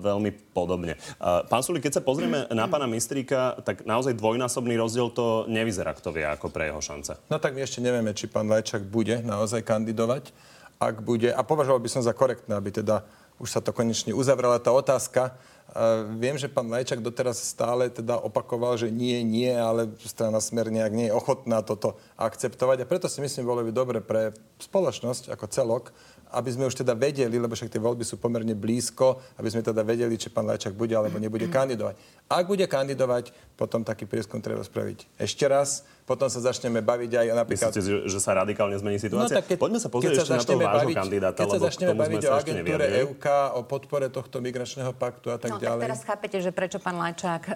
veľmi 0.00 0.30
podobne. 0.56 0.96
Uh, 1.20 1.44
pán 1.44 1.60
Suli, 1.60 1.84
keď 1.84 2.00
sa 2.00 2.02
pozrieme 2.02 2.48
na 2.48 2.64
pána 2.64 2.88
Mistríka, 2.88 3.60
tak 3.60 3.84
naozaj 3.84 4.16
dvojnásobný 4.16 4.72
rozdiel 4.80 5.12
to 5.12 5.44
nevyzerá, 5.52 5.92
kto 5.92 6.16
vie, 6.16 6.24
ako 6.24 6.48
pre 6.48 6.72
jeho 6.72 6.80
šance. 6.80 7.12
No 7.28 7.36
tak 7.36 7.52
my 7.52 7.60
ešte 7.60 7.84
nevieme, 7.84 8.16
či 8.16 8.24
pán 8.24 8.48
Lajčak 8.48 8.88
bude 8.88 9.20
naozaj 9.20 9.60
kandidovať. 9.60 10.32
Ak 10.80 11.04
bude, 11.04 11.28
a 11.28 11.44
považoval 11.44 11.76
by 11.84 11.92
som 11.92 12.00
za 12.00 12.16
korektné, 12.16 12.56
aby 12.56 12.72
teda 12.72 13.04
už 13.36 13.52
sa 13.52 13.60
to 13.60 13.72
konečne 13.72 14.12
uzavrela 14.16 14.56
tá 14.60 14.72
otázka. 14.72 15.36
Uh, 15.70 16.08
viem, 16.16 16.40
že 16.40 16.48
pán 16.48 16.68
Lajčak 16.68 17.04
doteraz 17.04 17.40
stále 17.40 17.92
teda 17.92 18.16
opakoval, 18.16 18.80
že 18.80 18.88
nie, 18.88 19.20
nie, 19.20 19.52
ale 19.52 19.92
strana 20.00 20.40
Smer 20.40 20.72
nejak 20.72 20.92
nie 20.92 21.12
je 21.12 21.16
ochotná 21.16 21.60
toto 21.60 22.00
akceptovať. 22.16 22.84
A 22.84 22.88
preto 22.88 23.12
si 23.12 23.20
myslím, 23.20 23.44
bolo 23.44 23.60
by 23.60 23.72
dobre 23.76 24.00
pre 24.00 24.32
spoločnosť 24.56 25.28
ako 25.32 25.46
celok, 25.52 25.84
aby 26.30 26.50
sme 26.54 26.66
už 26.70 26.80
teda 26.80 26.94
vedeli, 26.94 27.34
lebo 27.36 27.52
však 27.52 27.70
tie 27.70 27.82
voľby 27.82 28.06
sú 28.06 28.16
pomerne 28.22 28.54
blízko, 28.54 29.18
aby 29.38 29.48
sme 29.50 29.66
teda 29.66 29.82
vedeli, 29.82 30.14
či 30.14 30.30
pán 30.30 30.46
Lajčák 30.46 30.74
bude 30.74 30.94
alebo 30.94 31.18
nebude 31.18 31.50
kandidovať. 31.50 31.98
Ak 32.30 32.46
bude 32.46 32.66
kandidovať, 32.70 33.34
potom 33.58 33.82
taký 33.82 34.06
prieskum 34.06 34.38
treba 34.38 34.62
spraviť 34.62 35.18
ešte 35.18 35.44
raz 35.50 35.82
potom 36.10 36.26
sa 36.26 36.42
začneme 36.42 36.82
baviť 36.82 37.10
aj 37.22 37.26
napríklad... 37.38 37.70
Myslíte, 37.70 38.10
že 38.10 38.18
sa 38.18 38.34
radikálne 38.34 38.74
zmení 38.74 38.98
situácia? 38.98 39.30
No, 39.30 39.38
tak 39.38 39.46
keď, 39.46 39.58
Poďme 39.62 39.78
sa 39.78 39.86
pozrieť 39.86 40.26
ešte 40.26 40.34
na 40.34 40.42
toho 40.42 40.58
vášho 40.58 40.90
kandidáta, 40.90 41.38
keď 41.38 41.50
sa 41.54 41.60
začneme 41.70 41.94
baviť 41.94 42.22
o 42.26 42.30
agentúre 42.34 42.84
EUK, 43.06 43.26
o 43.54 43.60
podpore 43.62 44.06
tohto 44.10 44.42
migračného 44.42 44.90
paktu 44.90 45.30
a 45.30 45.36
tak 45.38 45.54
no, 45.54 45.62
ďalej. 45.62 45.78
Tak 45.78 45.86
teraz 45.86 46.00
chápete, 46.02 46.36
že 46.42 46.50
prečo 46.50 46.82
pán 46.82 46.98
Lajčák 46.98 47.42
uh, 47.46 47.54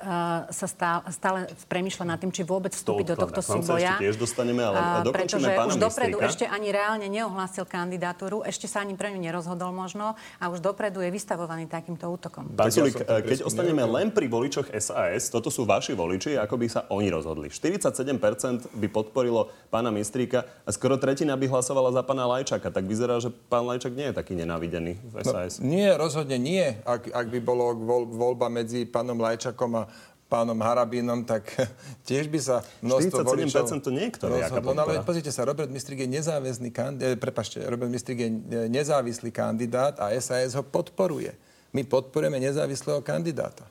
sa 0.55 0.67
stále, 0.71 1.03
stále 1.11 1.39
premyšľa 1.67 2.05
nad 2.15 2.19
tým, 2.23 2.31
či 2.31 2.47
vôbec 2.47 2.71
vstúpiť 2.71 3.07
do 3.11 3.17
tohto 3.27 3.43
súboja. 3.43 3.67
Sa 3.67 3.99
ešte 3.99 4.05
tiež 4.07 4.17
dostaneme, 4.23 4.63
ale 4.63 4.79
uh, 4.79 5.11
pretože 5.11 5.51
už 5.51 5.75
dopredu 5.83 6.23
ešte 6.23 6.47
ani 6.47 6.71
reálne 6.71 7.11
neohlásil 7.11 7.67
kandidatúru, 7.67 8.47
ešte 8.47 8.71
sa 8.71 8.87
ani 8.87 8.95
pre 8.95 9.11
ňu 9.11 9.19
nerozhodol 9.19 9.75
možno 9.75 10.15
a 10.39 10.45
už 10.47 10.63
dopredu 10.63 11.03
je 11.03 11.11
vystavovaný 11.11 11.67
takýmto 11.67 12.07
útokom. 12.07 12.55
Pán 12.55 12.71
Sulik, 12.71 13.03
keď 13.03 13.43
ostaneme 13.43 13.83
len 13.83 14.15
pri 14.15 14.31
voličoch 14.31 14.71
SAS, 14.79 15.27
toto 15.27 15.51
sú 15.51 15.67
vaši 15.67 15.99
voliči, 15.99 16.39
ako 16.39 16.55
by 16.55 16.67
sa 16.71 16.81
oni 16.93 17.11
rozhodli. 17.11 17.51
47% 17.51 18.44
by 18.53 18.89
podporilo 18.93 19.49
pána 19.73 19.89
Mistríka 19.89 20.45
a 20.65 20.71
skoro 20.71 21.01
tretina 21.01 21.35
by 21.37 21.49
hlasovala 21.49 21.93
za 21.95 22.03
pána 22.05 22.29
Lajčaka. 22.29 22.69
Tak 22.69 22.85
vyzerá, 22.85 23.17
že 23.19 23.33
pán 23.49 23.65
Lajčak 23.65 23.97
nie 23.97 24.13
je 24.13 24.15
taký 24.15 24.37
nenávidený 24.37 25.01
v 25.01 25.15
SAS. 25.25 25.59
No, 25.59 25.73
nie, 25.73 25.89
rozhodne 25.97 26.37
nie. 26.37 26.77
Ak, 26.85 27.09
ak 27.09 27.27
by 27.33 27.39
bolo 27.41 27.73
voľba 28.09 28.53
medzi 28.53 28.85
pánom 28.85 29.17
Lajčakom 29.17 29.73
a 29.81 29.85
pánom 30.29 30.59
Harabinom, 30.59 31.23
tak 31.23 31.47
tiež 32.09 32.27
by 32.27 32.39
sa 32.43 32.57
množstvo 32.83 33.23
47% 33.23 33.29
voličov... 33.29 33.65
to 33.85 33.91
nie 33.95 34.11
je 34.11 34.51
rozhodlo. 34.51 34.73
No 34.75 34.83
ale 34.83 35.07
pozrite 35.07 35.31
sa, 35.31 35.47
Robert 35.47 35.71
Mistrik 35.71 36.03
je 36.03 36.09
nezáväzný 36.11 36.75
kandidát, 36.75 37.15
prepašte, 37.21 37.63
Robert 37.63 37.93
Mistrik 37.93 38.19
je 38.19 38.31
nezávislý 38.67 39.31
kandidát 39.31 39.95
a 40.03 40.11
SAS 40.19 40.59
ho 40.59 40.65
podporuje. 40.67 41.31
My 41.71 41.87
podporujeme 41.87 42.39
nezávislého 42.43 43.03
kandidáta. 43.03 43.67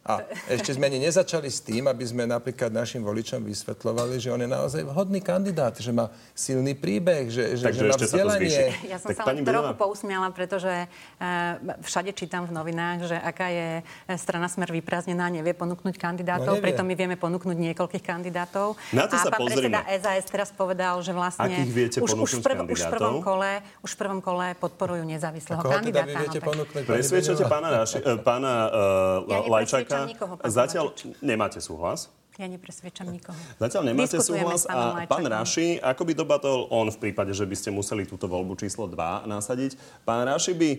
A 0.00 0.24
ešte 0.48 0.72
sme 0.72 0.88
ani 0.88 0.96
nezačali 0.96 1.52
s 1.52 1.60
tým, 1.60 1.84
aby 1.84 2.00
sme 2.08 2.24
napríklad 2.24 2.72
našim 2.72 3.04
voličom 3.04 3.44
vysvetľovali, 3.44 4.16
že 4.16 4.32
on 4.32 4.40
je 4.40 4.48
naozaj 4.48 4.80
vhodný 4.88 5.20
kandidát, 5.20 5.76
že 5.76 5.92
má 5.92 6.08
silný 6.32 6.72
príbeh, 6.72 7.28
že, 7.28 7.60
že, 7.60 7.68
Takže 7.68 7.76
že 7.76 7.84
má 7.84 7.92
ešte 7.92 8.06
sa 8.08 8.08
to 8.08 8.16
vzdelanie. 8.16 8.60
Ja 8.88 8.96
som 8.96 9.08
Tak 9.12 9.16
sa 9.20 9.24
pani 9.28 9.44
len 9.44 9.52
trochu 9.52 9.72
pousmiala, 9.76 10.28
pretože 10.32 10.72
uh, 10.72 11.84
všade 11.84 12.16
čítam 12.16 12.48
v 12.48 12.52
novinách, 12.56 13.12
že 13.12 13.16
aká 13.20 13.52
je 13.52 13.68
eh, 13.84 14.16
strana 14.16 14.48
Smer 14.48 14.72
vyprázdnená, 14.72 15.28
nevie 15.28 15.52
ponúknuť 15.52 15.94
kandidátov, 16.00 16.48
No 16.48 16.56
nevie. 16.56 16.72
preto 16.72 16.80
my 16.80 16.94
vieme 16.96 17.16
ponúknuť 17.20 17.56
niekoľkých 17.60 18.00
kandidátov. 18.00 18.80
Na 18.96 19.04
to 19.04 19.20
a 19.20 19.22
sa 19.22 19.28
pán 19.28 19.44
pozrime. 19.44 19.68
predseda 19.68 19.80
SAS 20.00 20.24
teraz 20.32 20.48
povedal, 20.48 20.96
že 21.04 21.12
vlastne 21.12 21.60
už, 22.00 22.10
už, 22.16 22.30
v 22.38 22.42
prv, 22.42 22.58
už, 22.72 22.80
v 22.88 22.92
prvom 22.96 23.20
kole, 23.20 23.60
už 23.84 23.90
v 23.92 23.98
prvom 24.00 24.20
kole 24.24 24.56
podporujú 24.56 25.04
nezávislého 25.04 25.60
teda 25.60 25.74
kandidáta. 25.76 26.08
vy 26.08 26.14
viete 26.16 26.40
no, 26.40 26.64
tak- 26.64 26.88
Beňová? 27.20 27.50
pána, 27.52 27.68
Raši, 27.76 27.98
eh, 28.00 28.18
pána 28.24 28.52
uh, 28.72 29.50
Ja? 29.89 29.89
Nepresvedčam 29.90 30.06
nikoho, 30.06 30.32
pán 30.38 30.46
Zatiaľ 30.46 30.86
nemáte 31.18 31.58
súhlas? 31.58 32.00
Ja 32.38 32.48
nepresvedčam 32.48 33.12
nikoho. 33.12 33.36
Zatiaľ 33.60 33.82
nemáte 33.92 34.16
súhlas 34.22 34.64
a 34.64 35.04
pán. 35.04 35.28
Raši, 35.28 35.76
ako 35.82 36.02
by 36.08 36.12
dobatol 36.16 36.72
on 36.72 36.88
v 36.88 36.96
prípade, 36.96 37.36
že 37.36 37.44
by 37.44 37.52
ste 37.52 37.68
museli 37.68 38.08
túto 38.08 38.24
voľbu 38.30 38.56
číslo 38.56 38.88
2 38.88 39.28
nasadiť? 39.28 39.76
Pán 40.08 40.24
Raši 40.24 40.56
by 40.56 40.70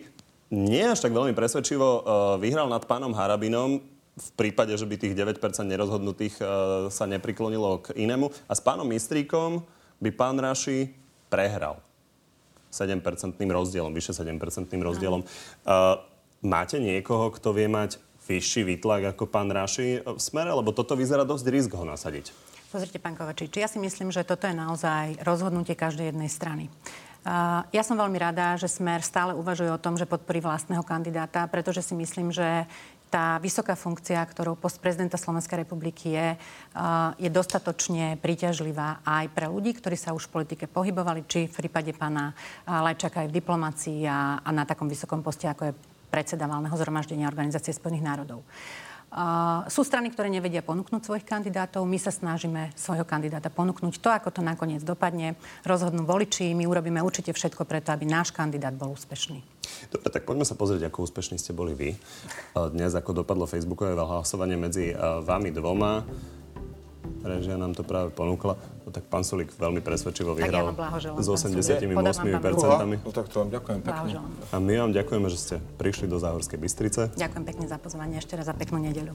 nie 0.51 0.83
až 0.83 1.05
tak 1.05 1.13
veľmi 1.13 1.37
presvedčivo 1.37 1.85
uh, 1.85 2.01
vyhral 2.41 2.65
nad 2.65 2.81
pánom 2.89 3.13
Harabinom 3.13 3.77
v 4.11 4.29
prípade, 4.35 4.73
že 4.75 4.89
by 4.89 4.95
tých 4.99 5.13
9% 5.13 5.37
nerozhodnutých 5.63 6.35
uh, 6.41 6.47
sa 6.89 7.05
nepriklonilo 7.05 7.85
k 7.85 7.93
inému. 7.93 8.33
A 8.49 8.53
s 8.57 8.59
pánom 8.59 8.83
Mistríkom 8.83 9.63
by 10.01 10.09
pán 10.11 10.41
Raši 10.41 10.91
prehral. 11.29 11.77
7-percentným 12.73 13.51
rozdielom, 13.51 13.91
vyše 13.93 14.15
7-percentným 14.15 14.81
rozdielom. 14.81 15.21
Uh, 15.61 15.99
máte 16.41 16.81
niekoho, 16.81 17.29
kto 17.31 17.53
vie 17.53 17.69
mať 17.69 18.01
vyšší 18.27 18.61
výtlak 18.67 19.15
ako 19.15 19.25
pán 19.29 19.49
Raši 19.49 20.05
v 20.05 20.19
smere? 20.21 20.53
Lebo 20.53 20.73
toto 20.73 20.93
vyzerá 20.93 21.25
dosť 21.25 21.45
risk 21.49 21.71
ho 21.73 21.85
nasadiť. 21.85 22.31
Pozrite, 22.71 23.03
pán 23.03 23.19
Kovačič, 23.19 23.51
ja 23.59 23.67
si 23.67 23.83
myslím, 23.83 24.15
že 24.15 24.23
toto 24.23 24.47
je 24.47 24.55
naozaj 24.55 25.19
rozhodnutie 25.27 25.75
každej 25.75 26.15
jednej 26.15 26.31
strany. 26.31 26.71
Ja 27.69 27.83
som 27.83 27.99
veľmi 27.99 28.17
rada, 28.17 28.57
že 28.57 28.71
Smer 28.71 29.03
stále 29.05 29.35
uvažuje 29.35 29.69
o 29.69 29.77
tom, 29.77 29.99
že 29.99 30.09
podporí 30.09 30.41
vlastného 30.41 30.81
kandidáta, 30.81 31.45
pretože 31.51 31.83
si 31.85 31.93
myslím, 31.93 32.31
že 32.33 32.65
tá 33.11 33.37
vysoká 33.43 33.75
funkcia, 33.75 34.23
ktorou 34.23 34.55
post 34.55 34.79
prezidenta 34.79 35.19
Slovenskej 35.19 35.67
republiky 35.67 36.15
je, 36.15 36.27
je 37.19 37.29
dostatočne 37.29 38.15
príťažlivá 38.23 39.03
aj 39.03 39.35
pre 39.35 39.51
ľudí, 39.51 39.75
ktorí 39.75 39.99
sa 39.99 40.15
už 40.15 40.31
v 40.31 40.39
politike 40.39 40.65
pohybovali, 40.71 41.27
či 41.27 41.51
v 41.51 41.67
prípade 41.67 41.91
pána 41.91 42.31
Lajčaka 42.63 43.27
aj 43.27 43.29
v 43.29 43.37
diplomácii 43.37 44.07
a, 44.07 44.39
a 44.39 44.49
na 44.55 44.63
takom 44.63 44.87
vysokom 44.87 45.19
poste, 45.19 45.51
ako 45.51 45.69
je 45.69 45.77
predseda 46.11 46.51
valného 46.51 46.75
zhromaždenia 46.75 47.31
Organizácie 47.31 47.71
spojených 47.71 48.03
národov. 48.03 48.43
Uh, 49.11 49.67
sú 49.67 49.83
strany, 49.83 50.07
ktoré 50.07 50.31
nevedia 50.31 50.63
ponúknuť 50.63 51.03
svojich 51.03 51.27
kandidátov. 51.27 51.83
My 51.83 51.99
sa 51.99 52.15
snažíme 52.15 52.71
svojho 52.79 53.03
kandidáta 53.03 53.51
ponúknuť. 53.51 53.99
To, 53.99 54.07
ako 54.07 54.31
to 54.31 54.39
nakoniec 54.39 54.79
dopadne, 54.87 55.35
rozhodnú 55.67 56.07
voliči. 56.07 56.55
My 56.55 56.63
urobíme 56.63 57.03
určite 57.03 57.35
všetko 57.35 57.67
preto, 57.67 57.91
aby 57.91 58.07
náš 58.07 58.31
kandidát 58.31 58.71
bol 58.71 58.95
úspešný. 58.95 59.43
Dobre, 59.91 60.07
tak 60.15 60.23
poďme 60.23 60.47
sa 60.47 60.55
pozrieť, 60.55 60.87
ako 60.87 61.11
úspešní 61.11 61.35
ste 61.43 61.51
boli 61.51 61.75
vy. 61.75 61.89
Dnes, 62.71 62.95
ako 62.95 63.23
dopadlo 63.23 63.43
Facebookové 63.51 63.99
hlasovanie 63.99 64.55
medzi 64.55 64.95
vami 64.95 65.51
dvoma. 65.51 66.07
Režia 67.21 67.53
nám 67.57 67.77
to 67.77 67.85
práve 67.85 68.09
ponúkla. 68.13 68.57
No, 68.85 68.89
tak 68.89 69.05
pán 69.05 69.21
Sulík 69.21 69.53
veľmi 69.53 69.81
presvedčivo 69.85 70.33
Tak 70.33 70.41
ja 70.41 70.45
vyhral 70.49 70.65
s 70.73 71.27
pán 71.29 71.37
Sulík. 71.37 71.61
88 71.61 71.93
Podávam 71.93 72.27
vám 72.33 72.41
percentami. 72.41 72.95
No 73.01 73.11
tak 73.13 73.25
to 73.29 73.35
vám 73.45 73.49
ďakujem 73.53 73.79
pekne. 73.85 74.11
A 74.49 74.55
my 74.57 74.73
vám 74.85 74.91
ďakujeme, 74.93 75.27
že 75.29 75.37
ste 75.37 75.55
prišli 75.77 76.05
do 76.09 76.17
Záhorskej 76.17 76.57
Bystrice. 76.57 77.01
Ďakujem 77.13 77.43
pekne 77.45 77.65
za 77.69 77.77
pozvanie. 77.77 78.17
Ešte 78.17 78.33
raz 78.37 78.49
za 78.49 78.55
peknú 78.57 78.81
nedeľu. 78.81 79.13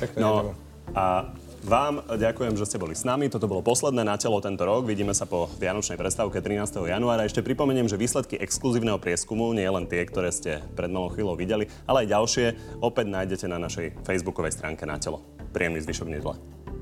Pekné 0.00 0.18
No 0.20 0.52
a 0.92 1.32
vám 1.62 2.02
ďakujem, 2.10 2.58
že 2.58 2.66
ste 2.66 2.82
boli 2.82 2.92
s 2.92 3.06
nami. 3.06 3.30
Toto 3.30 3.46
bolo 3.46 3.62
posledné 3.62 4.02
na 4.02 4.18
telo 4.18 4.42
tento 4.42 4.66
rok. 4.66 4.82
Vidíme 4.82 5.14
sa 5.14 5.30
po 5.30 5.46
Vianočnej 5.62 5.94
prestávke 5.94 6.42
13. 6.42 6.74
januára. 6.90 7.22
Ešte 7.22 7.38
pripomeniem, 7.38 7.86
že 7.86 7.94
výsledky 7.94 8.34
exkluzívneho 8.34 8.98
prieskumu, 8.98 9.54
nie 9.54 9.70
len 9.70 9.86
tie, 9.86 10.02
ktoré 10.02 10.34
ste 10.34 10.58
pred 10.74 10.90
malou 10.90 11.14
chvíľou 11.14 11.38
videli, 11.38 11.70
ale 11.86 12.02
aj 12.02 12.12
ďalšie, 12.18 12.46
opäť 12.82 13.06
nájdete 13.14 13.46
na 13.46 13.62
našej 13.62 13.94
facebookovej 14.02 14.58
stránke 14.58 14.82
na 14.82 14.98
telo. 14.98 15.22
Príjemný 15.54 15.78
zvyšok 15.86 16.10
nedele. 16.10 16.61